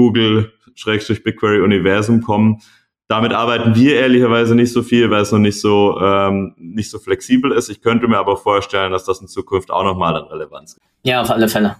Google-BigQuery-Universum 0.00 2.22
kommen. 2.22 2.62
Damit 3.06 3.32
arbeiten 3.32 3.74
wir 3.74 3.96
ehrlicherweise 3.96 4.54
nicht 4.54 4.72
so 4.72 4.82
viel, 4.82 5.10
weil 5.10 5.20
es 5.22 5.32
noch 5.32 5.40
nicht 5.40 5.60
so 5.60 6.00
ähm, 6.00 6.54
nicht 6.56 6.90
so 6.90 6.98
flexibel 6.98 7.52
ist. 7.52 7.68
Ich 7.68 7.82
könnte 7.82 8.08
mir 8.08 8.16
aber 8.18 8.38
vorstellen, 8.38 8.92
dass 8.92 9.04
das 9.04 9.20
in 9.20 9.28
Zukunft 9.28 9.70
auch 9.70 9.84
nochmal 9.84 10.16
an 10.16 10.24
Relevanz 10.24 10.74
gibt. 10.74 10.86
Ja, 11.02 11.20
auf 11.20 11.30
alle 11.30 11.48
Fälle. 11.48 11.76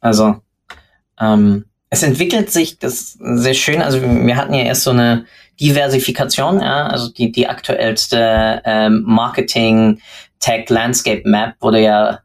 Also 0.00 0.40
ähm, 1.20 1.66
es 1.90 2.02
entwickelt 2.02 2.50
sich 2.50 2.78
das 2.78 3.18
sehr 3.20 3.54
schön. 3.54 3.82
Also 3.82 4.00
wir 4.00 4.36
hatten 4.36 4.54
ja 4.54 4.62
erst 4.62 4.84
so 4.84 4.90
eine 4.90 5.26
Diversifikation, 5.60 6.60
ja, 6.60 6.86
also 6.86 7.12
die, 7.12 7.30
die 7.30 7.46
aktuellste 7.46 8.62
ähm, 8.64 9.02
Marketing 9.06 10.00
Tech 10.40 10.70
Landscape 10.70 11.20
Map 11.26 11.56
wurde 11.60 11.80
ja 11.80 12.20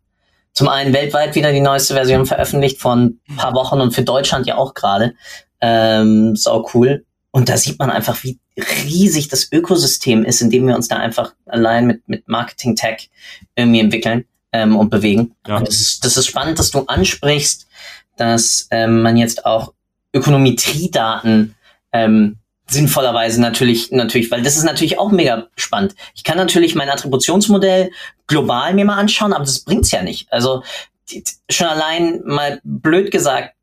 zum 0.58 0.70
einen 0.70 0.91
weltweit 0.91 1.36
wieder 1.36 1.52
die 1.52 1.62
neueste 1.62 1.93
Version 1.93 2.26
veröffentlicht 2.26 2.82
von 2.82 3.20
ein 3.30 3.36
paar 3.36 3.54
Wochen 3.54 3.80
und 3.80 3.91
für 3.91 4.02
Deutschland 4.02 4.48
ja 4.48 4.58
auch 4.58 4.74
gerade. 4.74 5.13
Ähm, 5.62 6.36
so 6.36 6.67
cool. 6.74 7.06
Und 7.30 7.48
da 7.48 7.58
sieht 7.58 7.78
man 7.78 7.91
einfach, 7.91 8.24
wie 8.24 8.39
riesig 8.58 9.28
das 9.28 9.52
Ökosystem 9.52 10.26
ist, 10.26 10.41
in 10.41 10.50
dem 10.50 10.65
wir 10.65 10.76
uns 10.76 10.88
da 10.88 10.96
einfach 10.96 11.36
allein 11.46 11.86
mit, 11.86 12.10
mit 12.10 12.28
Marketing 12.28 12.76
Tech 12.76 13.12
irgendwie 13.56 13.82
entwickeln 13.82 14.26
ähm, 14.52 14.76
und 14.76 14.89
bewegen. 14.89 15.36
Ja. 15.46 15.58
Und 15.58 15.67
das, 15.67 15.80
ist, 15.80 16.04
das 16.04 16.17
ist 16.17 16.26
spannend, 16.26 16.58
dass 16.58 16.72
du 16.72 16.80
ansprichst, 16.88 17.67
dass 18.15 18.67
ähm, 18.72 19.04
man 19.04 19.15
jetzt 19.15 19.46
auch 19.46 19.74
Ökonometriedaten 20.12 21.54
ähm, 21.93 22.38
sinnvollerweise 22.69 23.41
natürlich, 23.41 23.91
natürlich, 23.91 24.30
weil 24.30 24.41
das 24.41 24.58
ist 24.58 24.63
natürlich 24.63 24.99
auch 24.99 25.12
mega 25.12 25.47
spannend. 25.56 25.95
Ich 26.15 26.23
kann 26.23 26.38
natürlich 26.38 26.75
mein 26.75 26.89
Attributionsmodell 26.89 27.91
global 28.27 28.73
mir 28.73 28.86
mal 28.86 28.97
anschauen, 28.97 29.34
aber 29.34 29.45
das 29.45 29.60
bringt's 29.60 29.91
ja 29.91 30.03
nicht. 30.03 30.32
Also 30.32 30.63
die, 31.10 31.23
schon 31.49 31.67
allein 31.67 32.21
mal 32.25 32.60
blöd 32.63 33.12
gesagt, 33.12 33.56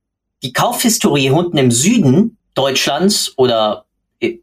die 0.43 0.53
Kaufhistorie 0.53 1.31
unten 1.31 1.59
im 1.59 1.71
Süden 1.71 2.39
Deutschlands 2.55 3.33
oder 3.37 3.85
äh, 4.21 4.39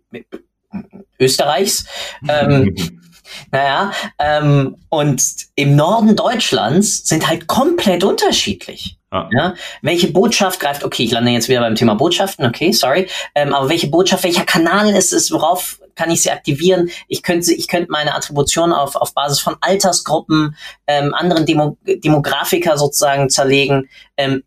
Österreichs, 1.19 1.85
ähm, 2.27 2.75
naja, 3.51 3.91
ähm, 4.19 4.77
und 4.89 5.23
im 5.55 5.75
Norden 5.75 6.15
Deutschlands 6.15 7.07
sind 7.07 7.27
halt 7.27 7.47
komplett 7.47 8.03
unterschiedlich. 8.03 8.97
Ah. 9.13 9.27
Ja, 9.33 9.55
welche 9.81 10.09
Botschaft 10.09 10.61
greift, 10.61 10.85
okay, 10.85 11.03
ich 11.03 11.11
lande 11.11 11.31
jetzt 11.31 11.49
wieder 11.49 11.59
beim 11.59 11.75
Thema 11.75 11.95
Botschaften, 11.95 12.45
okay, 12.45 12.71
sorry, 12.71 13.09
ähm, 13.35 13.53
aber 13.53 13.67
welche 13.67 13.87
Botschaft, 13.87 14.23
welcher 14.23 14.45
Kanal 14.45 14.89
ist 14.95 15.11
es, 15.11 15.33
worauf 15.33 15.81
kann 15.95 16.11
ich 16.11 16.21
sie 16.23 16.31
aktivieren? 16.31 16.89
Ich 17.09 17.21
könnte, 17.21 17.53
ich 17.53 17.67
könnte 17.67 17.91
meine 17.91 18.15
Attribution 18.15 18.71
auf, 18.71 18.95
auf 18.95 19.13
Basis 19.13 19.41
von 19.41 19.57
Altersgruppen, 19.59 20.55
ähm, 20.87 21.13
anderen 21.13 21.45
Demo 21.45 21.77
Demografiker 21.85 22.77
sozusagen 22.77 23.29
zerlegen. 23.29 23.89
Ähm, 24.15 24.43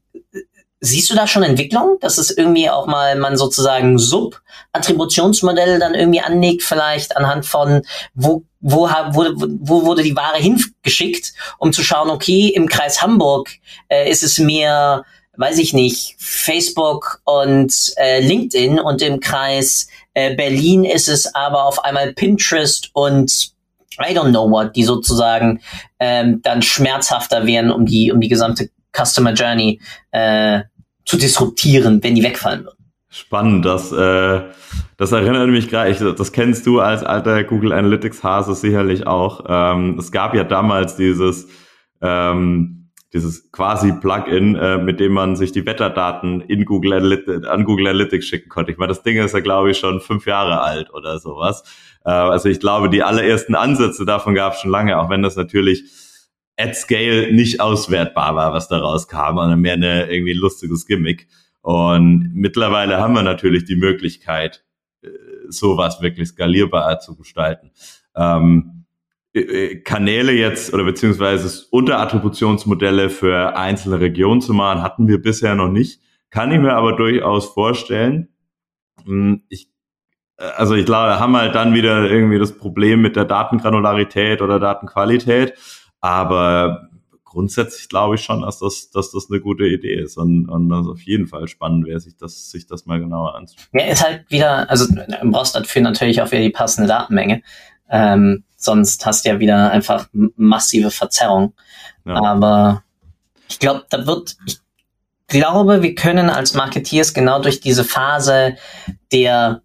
Siehst 0.84 1.10
du 1.10 1.14
da 1.14 1.26
schon 1.26 1.42
Entwicklung, 1.42 1.96
dass 2.00 2.18
es 2.18 2.30
irgendwie 2.30 2.68
auch 2.68 2.86
mal 2.86 3.16
man 3.16 3.38
sozusagen 3.38 3.98
Sub-Attributionsmodelle 3.98 5.78
dann 5.78 5.94
irgendwie 5.94 6.20
anlegt, 6.20 6.62
vielleicht 6.62 7.16
anhand 7.16 7.46
von 7.46 7.82
wo, 8.12 8.44
wo, 8.60 8.86
wo, 9.12 9.24
wo 9.60 9.86
wurde 9.86 10.02
die 10.02 10.14
Ware 10.14 10.36
hingeschickt, 10.36 11.32
um 11.56 11.72
zu 11.72 11.82
schauen, 11.82 12.10
okay, 12.10 12.48
im 12.48 12.68
Kreis 12.68 13.00
Hamburg 13.00 13.48
äh, 13.88 14.10
ist 14.10 14.22
es 14.22 14.38
mehr, 14.38 15.04
weiß 15.38 15.56
ich 15.56 15.72
nicht, 15.72 16.16
Facebook 16.18 17.22
und 17.24 17.94
äh, 17.96 18.20
LinkedIn 18.20 18.78
und 18.78 19.00
im 19.00 19.20
Kreis 19.20 19.88
äh, 20.12 20.34
Berlin 20.34 20.84
ist 20.84 21.08
es 21.08 21.34
aber 21.34 21.64
auf 21.64 21.82
einmal 21.82 22.12
Pinterest 22.12 22.90
und 22.92 23.54
I 23.98 24.12
don't 24.14 24.30
know 24.30 24.50
what, 24.50 24.76
die 24.76 24.84
sozusagen 24.84 25.62
ähm, 25.98 26.42
dann 26.42 26.60
schmerzhafter 26.60 27.46
werden, 27.46 27.70
um 27.70 27.86
die, 27.86 28.12
um 28.12 28.20
die 28.20 28.28
gesamte 28.28 28.68
Customer 28.92 29.32
Journey 29.32 29.80
äh, 30.12 30.60
zu 31.04 31.16
disruptieren, 31.16 32.02
wenn 32.02 32.14
die 32.14 32.22
wegfallen 32.22 32.64
würden. 32.64 32.84
Spannend, 33.08 33.64
das, 33.64 33.92
äh, 33.92 34.40
das 34.96 35.12
erinnert 35.12 35.48
mich 35.48 35.68
gerade, 35.68 36.14
das 36.14 36.32
kennst 36.32 36.66
du 36.66 36.80
als 36.80 37.04
alter 37.04 37.44
Google 37.44 37.72
Analytics 37.72 38.24
Hase 38.24 38.54
sicherlich 38.56 39.06
auch. 39.06 39.44
Ähm, 39.48 39.96
es 40.00 40.10
gab 40.10 40.34
ja 40.34 40.42
damals 40.42 40.96
dieses, 40.96 41.46
ähm, 42.00 42.90
dieses 43.12 43.52
quasi 43.52 43.92
Plugin, 43.92 44.56
äh, 44.56 44.78
mit 44.78 44.98
dem 44.98 45.12
man 45.12 45.36
sich 45.36 45.52
die 45.52 45.64
Wetterdaten 45.64 46.40
in 46.40 46.64
Google 46.64 46.94
Analytics, 46.94 47.46
an 47.46 47.64
Google 47.64 47.86
Analytics 47.86 48.26
schicken 48.26 48.48
konnte. 48.48 48.72
Ich 48.72 48.78
meine, 48.78 48.88
das 48.88 49.04
Ding 49.04 49.16
ist 49.16 49.32
ja, 49.32 49.40
glaube 49.40 49.70
ich, 49.70 49.78
schon 49.78 50.00
fünf 50.00 50.26
Jahre 50.26 50.60
alt 50.60 50.92
oder 50.92 51.20
sowas. 51.20 51.62
Äh, 52.04 52.10
also 52.10 52.48
ich 52.48 52.58
glaube, 52.58 52.90
die 52.90 53.04
allerersten 53.04 53.54
Ansätze 53.54 54.04
davon 54.04 54.34
gab 54.34 54.54
es 54.54 54.60
schon 54.60 54.72
lange, 54.72 54.98
auch 54.98 55.08
wenn 55.08 55.22
das 55.22 55.36
natürlich 55.36 55.84
at 56.56 56.76
scale 56.76 57.32
nicht 57.32 57.60
auswertbar 57.60 58.36
war, 58.36 58.52
was 58.52 58.68
daraus 58.68 59.08
kam, 59.08 59.36
sondern 59.36 59.60
mehr 59.60 59.74
eine 59.74 60.10
irgendwie 60.10 60.34
lustiges 60.34 60.86
Gimmick. 60.86 61.26
Und 61.62 62.30
mittlerweile 62.34 62.98
haben 62.98 63.14
wir 63.14 63.22
natürlich 63.22 63.64
die 63.64 63.76
Möglichkeit, 63.76 64.64
äh, 65.02 65.08
sowas 65.48 66.00
wirklich 66.02 66.28
skalierbar 66.28 67.00
zu 67.00 67.16
gestalten. 67.16 67.70
Ähm, 68.14 68.84
äh, 69.34 69.40
äh, 69.40 69.76
Kanäle 69.80 70.32
jetzt 70.32 70.72
oder 70.72 70.84
beziehungsweise 70.84 71.66
Unterattributionsmodelle 71.70 73.10
für 73.10 73.56
einzelne 73.56 74.00
Regionen 74.00 74.40
zu 74.40 74.54
machen, 74.54 74.82
hatten 74.82 75.08
wir 75.08 75.20
bisher 75.20 75.54
noch 75.54 75.68
nicht. 75.68 76.00
Kann 76.30 76.52
ich 76.52 76.58
mir 76.58 76.74
aber 76.74 76.96
durchaus 76.96 77.46
vorstellen. 77.46 78.28
Hm, 79.04 79.42
ich, 79.48 79.70
also 80.36 80.74
ich 80.74 80.86
glaube, 80.86 81.18
haben 81.18 81.36
halt 81.36 81.54
dann 81.54 81.74
wieder 81.74 82.10
irgendwie 82.10 82.38
das 82.38 82.56
Problem 82.56 83.02
mit 83.02 83.16
der 83.16 83.24
Datengranularität 83.24 84.42
oder 84.42 84.60
Datenqualität. 84.60 85.54
Aber 86.04 86.90
grundsätzlich 87.24 87.88
glaube 87.88 88.16
ich 88.16 88.20
schon, 88.20 88.42
dass 88.42 88.58
das, 88.58 88.90
dass 88.90 89.10
das 89.10 89.30
eine 89.30 89.40
gute 89.40 89.64
Idee 89.64 89.94
ist 89.94 90.18
und, 90.18 90.50
und 90.50 90.68
das 90.68 90.86
auf 90.86 91.00
jeden 91.00 91.26
Fall 91.26 91.48
spannend 91.48 91.86
wäre, 91.86 91.98
sich 91.98 92.14
das, 92.14 92.50
sich 92.50 92.66
das 92.66 92.84
mal 92.84 93.00
genauer 93.00 93.34
anzuschauen. 93.34 93.70
Ja, 93.72 93.86
ist 93.86 94.04
halt 94.04 94.30
wieder, 94.30 94.68
also 94.68 94.86
du 94.86 95.30
brauchst 95.30 95.56
dafür 95.56 95.80
natürlich 95.80 96.20
auch 96.20 96.30
wieder 96.30 96.42
die 96.42 96.50
passende 96.50 96.88
Datenmenge. 96.88 97.40
Ähm, 97.88 98.44
sonst 98.54 99.06
hast 99.06 99.24
du 99.24 99.30
ja 99.30 99.40
wieder 99.40 99.70
einfach 99.70 100.08
massive 100.12 100.90
Verzerrung. 100.90 101.54
Ja. 102.04 102.22
Aber 102.22 102.82
ich 103.48 103.58
glaube, 103.58 103.86
da 103.88 104.06
wird, 104.06 104.36
ich 104.44 104.58
glaube, 105.26 105.80
wir 105.80 105.94
können 105.94 106.28
als 106.28 106.52
Marketeers 106.52 107.14
genau 107.14 107.40
durch 107.40 107.62
diese 107.62 107.82
Phase 107.82 108.58
der 109.10 109.62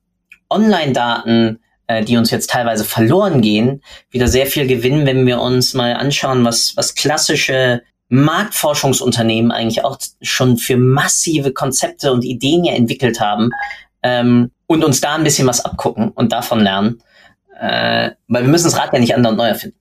Online-Daten 0.49 1.59
äh, 1.89 2.03
die 2.03 2.17
uns 2.17 2.29
jetzt 2.29 2.51
teilweise 2.51 2.85
verloren 2.85 3.41
gehen, 3.41 3.81
wieder 4.11 4.27
sehr 4.27 4.45
viel 4.45 4.67
gewinnen, 4.67 5.07
wenn 5.07 5.25
wir 5.25 5.41
uns 5.41 5.73
mal 5.73 5.93
anschauen, 5.93 6.45
was, 6.45 6.77
was 6.77 6.93
klassische 6.93 7.81
Marktforschungsunternehmen 8.09 9.51
eigentlich 9.51 9.83
auch 9.83 9.97
schon 10.21 10.57
für 10.57 10.77
massive 10.77 11.51
Konzepte 11.51 12.11
und 12.11 12.23
Ideen 12.23 12.63
ja 12.63 12.73
entwickelt 12.73 13.19
haben 13.19 13.49
ähm, 14.03 14.51
und 14.67 14.83
uns 14.83 15.01
da 15.01 15.15
ein 15.15 15.23
bisschen 15.23 15.47
was 15.47 15.65
abgucken 15.65 16.09
und 16.09 16.31
davon 16.31 16.59
lernen. 16.59 17.01
Äh, 17.59 18.11
weil 18.27 18.43
wir 18.43 18.49
müssen 18.49 18.65
das 18.65 18.77
Rad 18.77 18.93
ja 18.93 18.99
nicht 18.99 19.15
andauernd 19.15 19.39
neu 19.39 19.47
erfinden. 19.47 19.77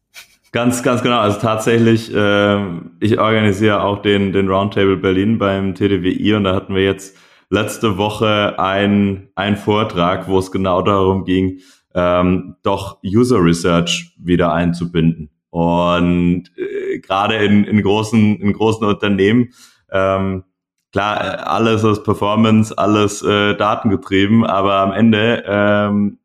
Ganz, 0.51 0.83
ganz 0.83 1.03
genau. 1.03 1.19
Also 1.19 1.39
tatsächlich, 1.39 2.13
äh, 2.13 2.59
ich 3.01 3.19
organisiere 3.19 3.83
auch 3.83 4.01
den, 4.01 4.33
den 4.33 4.49
Roundtable 4.49 4.97
Berlin 4.97 5.37
beim 5.39 5.75
TDWI 5.75 6.35
und 6.35 6.45
da 6.45 6.55
hatten 6.55 6.75
wir 6.75 6.85
jetzt 6.85 7.19
letzte 7.51 7.99
Woche 7.99 8.59
ein, 8.59 9.29
ein 9.35 9.59
Vortrag, 9.59 10.27
wo 10.27 10.39
es 10.39 10.51
genau 10.51 10.81
darum 10.81 11.27
ging, 11.27 11.61
ähm, 11.99 12.55
doch 12.63 12.99
User 13.05 13.43
Research 13.43 14.15
wieder 14.19 14.53
einzubinden. 14.53 15.31
Und 15.51 16.45
äh, 16.57 16.99
gerade 17.01 17.37
in, 17.37 17.65
in, 17.65 17.83
großen, 17.83 18.37
in 18.37 18.53
großen 18.53 18.87
Unternehmen, 18.87 19.49
ähm, 19.91 20.45
klar, 20.93 21.49
alles 21.49 21.83
ist 21.83 22.05
Performance, 22.05 22.77
alles 22.77 23.23
äh, 23.23 23.57
datengetrieben, 23.57 24.47
aber 24.47 24.75
am 24.75 24.93
Ende 24.93 25.43
ähm, 25.47 26.19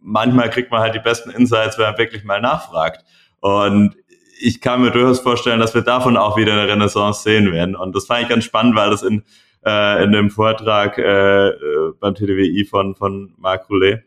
manchmal 0.00 0.48
kriegt 0.48 0.70
man 0.70 0.80
halt 0.80 0.94
die 0.94 1.00
besten 1.00 1.30
Insights, 1.30 1.76
wenn 1.76 1.90
man 1.90 1.98
wirklich 1.98 2.24
mal 2.24 2.40
nachfragt. 2.40 3.04
Und 3.40 3.96
ich 4.40 4.62
kann 4.62 4.80
mir 4.80 4.90
durchaus 4.90 5.20
vorstellen, 5.20 5.60
dass 5.60 5.74
wir 5.74 5.82
davon 5.82 6.16
auch 6.16 6.38
wieder 6.38 6.52
eine 6.54 6.66
Renaissance 6.66 7.22
sehen 7.22 7.52
werden. 7.52 7.76
Und 7.76 7.94
das 7.94 8.06
fand 8.06 8.22
ich 8.22 8.28
ganz 8.28 8.44
spannend, 8.44 8.74
weil 8.74 8.88
das 8.88 9.02
in, 9.02 9.22
äh, 9.66 10.02
in 10.02 10.12
dem 10.12 10.30
Vortrag 10.30 10.96
äh, 10.96 11.48
äh 11.48 11.92
beim 12.00 12.14
TDWI 12.14 12.64
von, 12.64 12.94
von 12.94 13.34
Marc 13.36 13.68
Roulet 13.68 14.02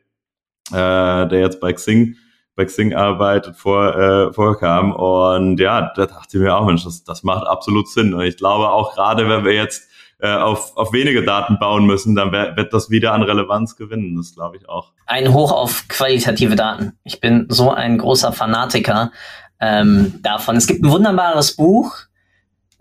äh, 0.74 1.28
der 1.28 1.40
jetzt 1.40 1.60
bei 1.60 1.72
Xing 1.74 2.16
bei 2.56 2.66
Xing 2.66 2.94
arbeitet, 2.94 3.56
vor, 3.56 3.96
äh, 3.96 4.34
vorkam. 4.34 4.92
Und 4.92 5.60
ja, 5.60 5.92
da 5.96 6.06
dachte 6.06 6.38
ich 6.38 6.44
mir 6.44 6.56
auch, 6.56 6.66
Mensch, 6.66 6.84
das, 6.84 7.04
das 7.04 7.24
macht 7.24 7.48
absolut 7.48 7.90
Sinn. 7.90 8.14
Und 8.14 8.22
ich 8.22 8.38
glaube 8.38 8.70
auch 8.70 8.94
gerade, 8.94 9.28
wenn 9.28 9.44
wir 9.44 9.54
jetzt 9.54 9.90
äh, 10.20 10.36
auf, 10.36 10.78
auf 10.78 10.94
wenige 10.94 11.24
Daten 11.24 11.58
bauen 11.58 11.86
müssen, 11.86 12.16
dann 12.16 12.32
wird 12.32 12.74
das 12.74 12.90
wieder 12.90 13.14
an 13.14 13.24
Relevanz 13.24 13.76
gewinnen. 13.76 14.16
Das 14.16 14.36
glaube 14.36 14.58
ich 14.58 14.70
auch. 14.70 14.92
Ein 15.08 15.34
Hoch 15.34 15.52
auf 15.52 15.88
qualitative 15.88 16.56
Daten. 16.56 16.94
Ich 17.04 17.20
bin 17.20 17.48
so 17.50 17.72
ein 17.72 17.98
großer 17.98 18.32
Fanatiker 18.32 19.12
ähm, 19.60 20.20
davon. 20.22 20.56
Es 20.56 20.68
gibt 20.68 20.84
ein 20.84 20.92
wunderbares 20.92 21.56
Buch, 21.56 21.96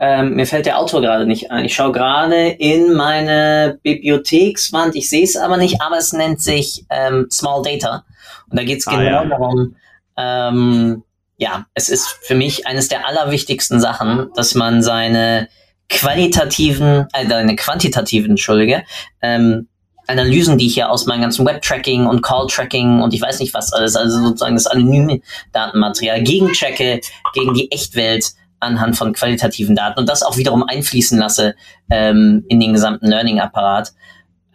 ähm, 0.02 0.34
mir 0.34 0.48
fällt 0.48 0.66
der 0.66 0.80
Autor 0.80 1.00
gerade 1.00 1.26
nicht 1.26 1.52
ein. 1.52 1.64
Ich 1.64 1.76
schaue 1.76 1.92
gerade 1.92 2.48
in 2.48 2.92
meine 2.92 3.78
Bibliothekswand. 3.84 4.96
Ich 4.96 5.08
sehe 5.08 5.22
es 5.22 5.36
aber 5.36 5.58
nicht, 5.58 5.80
aber 5.80 5.96
es 5.96 6.12
nennt 6.12 6.40
sich 6.40 6.84
ähm, 6.90 7.28
Small 7.30 7.62
Data. 7.62 8.04
Und 8.50 8.58
da 8.58 8.64
geht 8.64 8.80
es 8.80 8.88
ah, 8.88 8.96
genau 8.96 9.04
ja. 9.04 9.24
darum, 9.26 9.76
ähm, 10.16 11.04
ja, 11.36 11.66
es 11.74 11.88
ist 11.88 12.18
für 12.22 12.34
mich 12.34 12.66
eines 12.66 12.88
der 12.88 13.06
allerwichtigsten 13.06 13.80
Sachen, 13.80 14.30
dass 14.34 14.56
man 14.56 14.82
seine 14.82 15.48
qualitativen, 15.88 17.06
äh, 17.12 17.28
seine 17.28 17.54
quantitativen, 17.54 18.30
Entschuldige, 18.30 18.82
ähm, 19.20 19.68
Analysen, 20.08 20.58
die 20.58 20.66
ich 20.66 20.74
ja 20.74 20.88
aus 20.88 21.06
meinem 21.06 21.20
ganzen 21.20 21.46
Web-Tracking 21.46 22.06
und 22.06 22.22
Call-Tracking 22.22 23.02
und 23.02 23.14
ich 23.14 23.22
weiß 23.22 23.38
nicht 23.38 23.54
was 23.54 23.72
alles, 23.72 23.94
also 23.94 24.20
sozusagen 24.20 24.56
das 24.56 24.66
anonyme 24.66 25.20
Datenmaterial 25.52 26.22
gegenchecke 26.24 27.00
gegen 27.34 27.54
die 27.54 27.70
Echtwelt 27.70 28.32
anhand 28.62 28.96
von 28.96 29.12
qualitativen 29.12 29.76
Daten 29.76 29.98
und 29.98 30.08
das 30.08 30.22
auch 30.22 30.36
wiederum 30.36 30.62
einfließen 30.62 31.18
lasse 31.18 31.54
ähm, 31.90 32.44
in 32.48 32.60
den 32.60 32.72
gesamten 32.72 33.06
Learning-Apparat. 33.06 33.92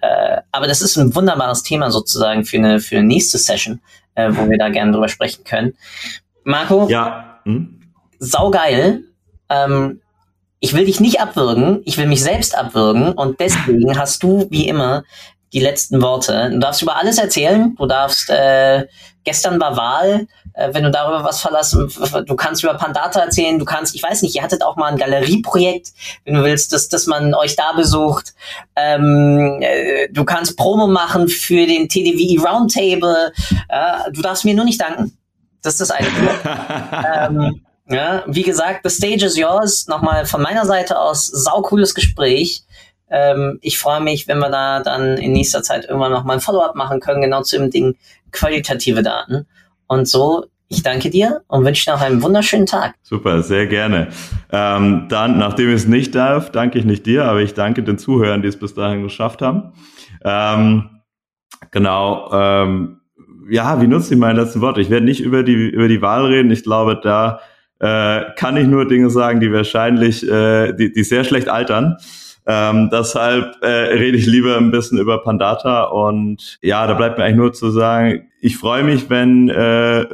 Äh, 0.02 0.42
aber 0.52 0.68
das 0.68 0.82
ist 0.82 0.98
ein 0.98 1.14
wunderbares 1.14 1.64
Thema 1.64 1.92
sozusagen 1.92 2.46
für 2.46 2.58
eine, 2.58 2.80
für 2.80 2.98
eine 2.98 3.08
nächste 3.08 3.38
Session, 3.38 3.82
äh, 4.16 4.30
wo 4.32 4.50
wir 4.50 4.58
da 4.58 4.70
gerne 4.70 4.92
drüber 4.92 5.10
sprechen 5.10 5.44
können. 5.44 5.74
Marco? 6.44 6.88
Ja. 6.90 7.40
Hm? 7.44 7.82
Saugeil. 8.20 9.04
Ähm, 9.50 10.02
ich 10.60 10.74
will 10.74 10.86
dich 10.86 11.00
nicht 11.00 11.22
abwürgen, 11.22 11.82
ich 11.86 11.98
will 11.98 12.08
mich 12.08 12.24
selbst 12.24 12.58
abwürgen 12.58 13.12
und 13.12 13.40
deswegen 13.40 13.98
hast 13.98 14.24
du 14.24 14.48
wie 14.50 14.68
immer 14.68 15.04
die 15.54 15.60
letzten 15.60 16.02
Worte. 16.02 16.50
Du 16.52 16.60
darfst 16.60 16.82
über 16.82 16.98
alles 16.98 17.18
erzählen. 17.18 17.76
Du 17.78 17.86
darfst, 17.86 18.30
äh, 18.30 18.86
gestern 19.24 19.60
war 19.60 19.78
Wahl, 19.78 20.28
äh, 20.54 20.74
wenn 20.74 20.84
du 20.84 20.92
darüber 20.92 21.24
was 21.24 21.40
verlassen, 21.40 21.92
du 22.26 22.36
kannst 22.36 22.64
über 22.64 22.74
Pandata 22.74 23.22
erzählen, 23.22 23.60
du 23.60 23.66
kannst, 23.66 23.96
ich 23.96 24.04
weiß 24.04 24.24
nicht, 24.24 24.36
ihr 24.36 24.44
hattet 24.44 24.64
auch 24.64 24.76
mal 24.76 24.92
ein 24.92 24.98
Galerieprojekt, 24.98 25.90
wenn 26.26 26.34
du 26.34 26.44
willst, 26.44 26.74
dass, 26.74 26.90
dass 26.90 27.06
man 27.06 27.34
euch 27.34 27.56
da 27.56 27.74
besucht. 27.74 28.34
Ähm, 28.76 29.60
äh, 29.62 30.10
du 30.10 30.26
kannst 30.26 30.58
Promo 30.58 30.88
machen 30.88 31.28
für 31.28 31.66
den 31.66 31.88
TDWI 31.88 32.38
Roundtable. 32.38 33.32
Äh, 33.70 34.12
du 34.12 34.22
darfst 34.22 34.46
mir 34.46 34.56
nur 34.56 34.66
nicht 34.66 34.82
danken. 34.82 35.18
Das 35.62 35.80
ist 35.80 35.82
das 35.82 35.92
eine. 35.92 36.08
ähm, 37.30 37.62
ja, 37.90 38.24
wie 38.28 38.44
gesagt, 38.44 38.82
the 38.84 38.90
stage 38.90 39.26
is 39.26 39.38
yours. 39.38 39.88
Nochmal 39.88 40.26
von 40.26 40.42
meiner 40.42 40.66
Seite 40.66 41.00
aus, 41.00 41.28
saucooles 41.28 41.94
Gespräch. 41.94 42.64
Ähm, 43.10 43.60
ich 43.62 43.78
freue 43.78 44.02
mich, 44.02 44.28
wenn 44.28 44.40
wir 44.40 44.50
da 44.50 44.82
dann 44.82 45.18
in 45.18 45.34
nächster 45.34 45.64
Zeit 45.64 45.86
irgendwann 45.86 46.12
nochmal 46.12 46.38
ein 46.38 46.42
Follow-up 46.42 46.76
machen 46.76 47.00
können, 47.00 47.22
genau 47.22 47.42
zu 47.42 47.58
dem 47.58 47.70
Ding 47.70 47.96
qualitative 48.32 49.04
Daten. 49.04 49.48
Und 49.88 50.08
so, 50.08 50.46
ich 50.70 50.84
danke 50.84 51.10
dir 51.10 51.42
und 51.48 51.66
wünsche 51.66 51.86
dir 51.86 51.94
noch 51.94 52.02
einen 52.02 52.22
wunderschönen 52.22 52.66
Tag. 52.66 52.96
Super, 53.02 53.42
sehr 53.42 53.68
gerne. 53.68 54.10
Ähm, 54.52 55.06
dann, 55.10 55.38
nachdem 55.38 55.70
ich 55.70 55.76
es 55.76 55.88
nicht 55.88 56.14
darf, 56.14 56.52
danke 56.52 56.78
ich 56.78 56.86
nicht 56.86 57.06
dir, 57.06 57.26
aber 57.26 57.40
ich 57.40 57.54
danke 57.54 57.84
den 57.84 57.98
Zuhörern, 57.98 58.42
die 58.42 58.50
es 58.50 58.60
bis 58.60 58.74
dahin 58.74 59.04
geschafft 59.04 59.42
haben. 59.42 59.72
Ähm, 60.24 60.90
genau. 61.72 62.30
Ähm, 62.34 63.00
ja, 63.50 63.82
wie 63.82 63.88
nutze 63.88 64.14
ich 64.14 64.20
meine 64.20 64.42
letzten 64.42 64.60
Worte? 64.60 64.82
Ich 64.82 64.90
werde 64.90 65.06
nicht 65.06 65.22
über 65.22 65.44
die 65.44 65.54
über 65.54 65.88
die 65.88 66.02
Wahl 66.02 66.26
reden. 66.26 66.52
Ich 66.52 66.64
glaube, 66.64 67.00
da 67.02 67.40
äh, 67.80 68.26
kann 68.36 68.58
ich 68.58 68.68
nur 68.68 68.88
Dinge 68.88 69.10
sagen, 69.10 69.40
die 69.40 69.54
wahrscheinlich, 69.54 70.28
äh, 70.28 70.74
die, 70.74 70.92
die 70.92 71.04
sehr 71.04 71.24
schlecht 71.24 71.48
altern. 71.48 71.98
Ähm, 72.50 72.90
deshalb 72.92 73.62
äh, 73.62 73.68
rede 73.68 74.18
ich 74.18 74.26
lieber 74.26 74.58
ein 74.58 74.72
bisschen 74.72 74.98
über 74.98 75.22
Pandata 75.22 75.84
und 75.84 76.58
ja, 76.62 76.88
da 76.88 76.94
bleibt 76.94 77.18
mir 77.18 77.26
eigentlich 77.26 77.38
nur 77.38 77.54
zu 77.54 77.72
sagen, 77.72 78.30
ich 78.40 78.58
freue 78.58 78.84
mich, 78.84 79.10
wenn 79.10 79.50
äh, 79.50 80.06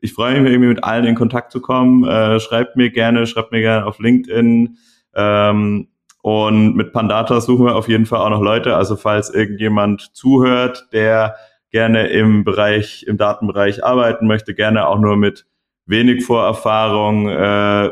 ich 0.00 0.14
freue 0.14 0.40
mich 0.40 0.52
irgendwie 0.52 0.68
mit 0.68 0.84
allen 0.84 1.04
in 1.04 1.14
Kontakt 1.14 1.52
zu 1.52 1.60
kommen. 1.60 2.04
Äh, 2.04 2.40
schreibt 2.40 2.76
mir 2.76 2.90
gerne, 2.90 3.26
schreibt 3.26 3.52
mir 3.52 3.60
gerne 3.60 3.86
auf 3.86 3.98
LinkedIn. 3.98 4.78
Ähm, 5.14 5.88
und 6.22 6.76
mit 6.76 6.92
Pandata 6.92 7.40
suchen 7.40 7.66
wir 7.66 7.76
auf 7.76 7.88
jeden 7.88 8.06
Fall 8.06 8.20
auch 8.20 8.30
noch 8.30 8.42
Leute. 8.42 8.76
Also 8.76 8.96
falls 8.96 9.30
irgendjemand 9.30 10.14
zuhört, 10.14 10.88
der 10.92 11.36
gerne 11.70 12.08
im 12.08 12.44
Bereich, 12.44 13.04
im 13.06 13.16
Datenbereich 13.16 13.84
arbeiten 13.84 14.26
möchte, 14.26 14.54
gerne 14.54 14.86
auch 14.86 14.98
nur 14.98 15.16
mit 15.16 15.46
wenig 15.86 16.24
Vorerfahrung, 16.24 17.28
äh, 17.28 17.90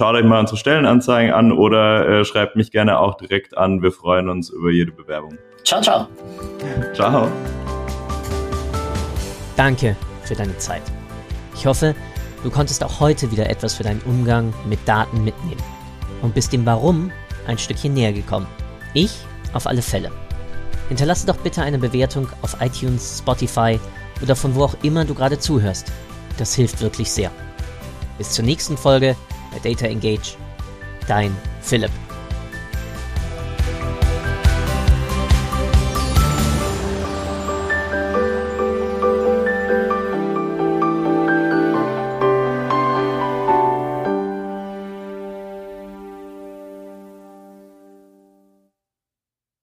schaut 0.00 0.14
euch 0.14 0.24
mal 0.24 0.40
unsere 0.40 0.56
Stellenanzeigen 0.56 1.30
an 1.34 1.52
oder 1.52 2.08
äh, 2.08 2.24
schreibt 2.24 2.56
mich 2.56 2.70
gerne 2.70 2.98
auch 2.98 3.18
direkt 3.18 3.58
an. 3.58 3.82
Wir 3.82 3.92
freuen 3.92 4.30
uns 4.30 4.48
über 4.48 4.70
jede 4.70 4.92
Bewerbung. 4.92 5.36
Ciao, 5.62 5.82
ciao. 5.82 6.08
Ciao. 6.94 7.28
Danke 9.56 9.94
für 10.24 10.34
deine 10.34 10.56
Zeit. 10.56 10.80
Ich 11.54 11.66
hoffe, 11.66 11.94
du 12.42 12.50
konntest 12.50 12.82
auch 12.82 12.98
heute 12.98 13.30
wieder 13.30 13.50
etwas 13.50 13.74
für 13.74 13.82
deinen 13.82 14.00
Umgang 14.06 14.54
mit 14.66 14.78
Daten 14.88 15.22
mitnehmen 15.22 15.62
und 16.22 16.34
bist 16.34 16.54
dem 16.54 16.64
Warum 16.64 17.12
ein 17.46 17.58
Stückchen 17.58 17.92
näher 17.92 18.14
gekommen. 18.14 18.46
Ich 18.94 19.18
auf 19.52 19.66
alle 19.66 19.82
Fälle. 19.82 20.10
Hinterlasse 20.88 21.26
doch 21.26 21.36
bitte 21.36 21.60
eine 21.60 21.78
Bewertung 21.78 22.26
auf 22.40 22.56
iTunes, 22.62 23.18
Spotify 23.18 23.78
oder 24.22 24.34
von 24.34 24.54
wo 24.54 24.64
auch 24.64 24.76
immer 24.82 25.04
du 25.04 25.14
gerade 25.14 25.38
zuhörst. 25.38 25.92
Das 26.38 26.54
hilft 26.54 26.80
wirklich 26.80 27.12
sehr. 27.12 27.30
Bis 28.16 28.30
zur 28.30 28.46
nächsten 28.46 28.78
Folge 28.78 29.14
bei 29.50 29.58
Data 29.58 29.86
Engage. 29.86 30.36
Dein 31.06 31.36
Philipp. 31.62 31.90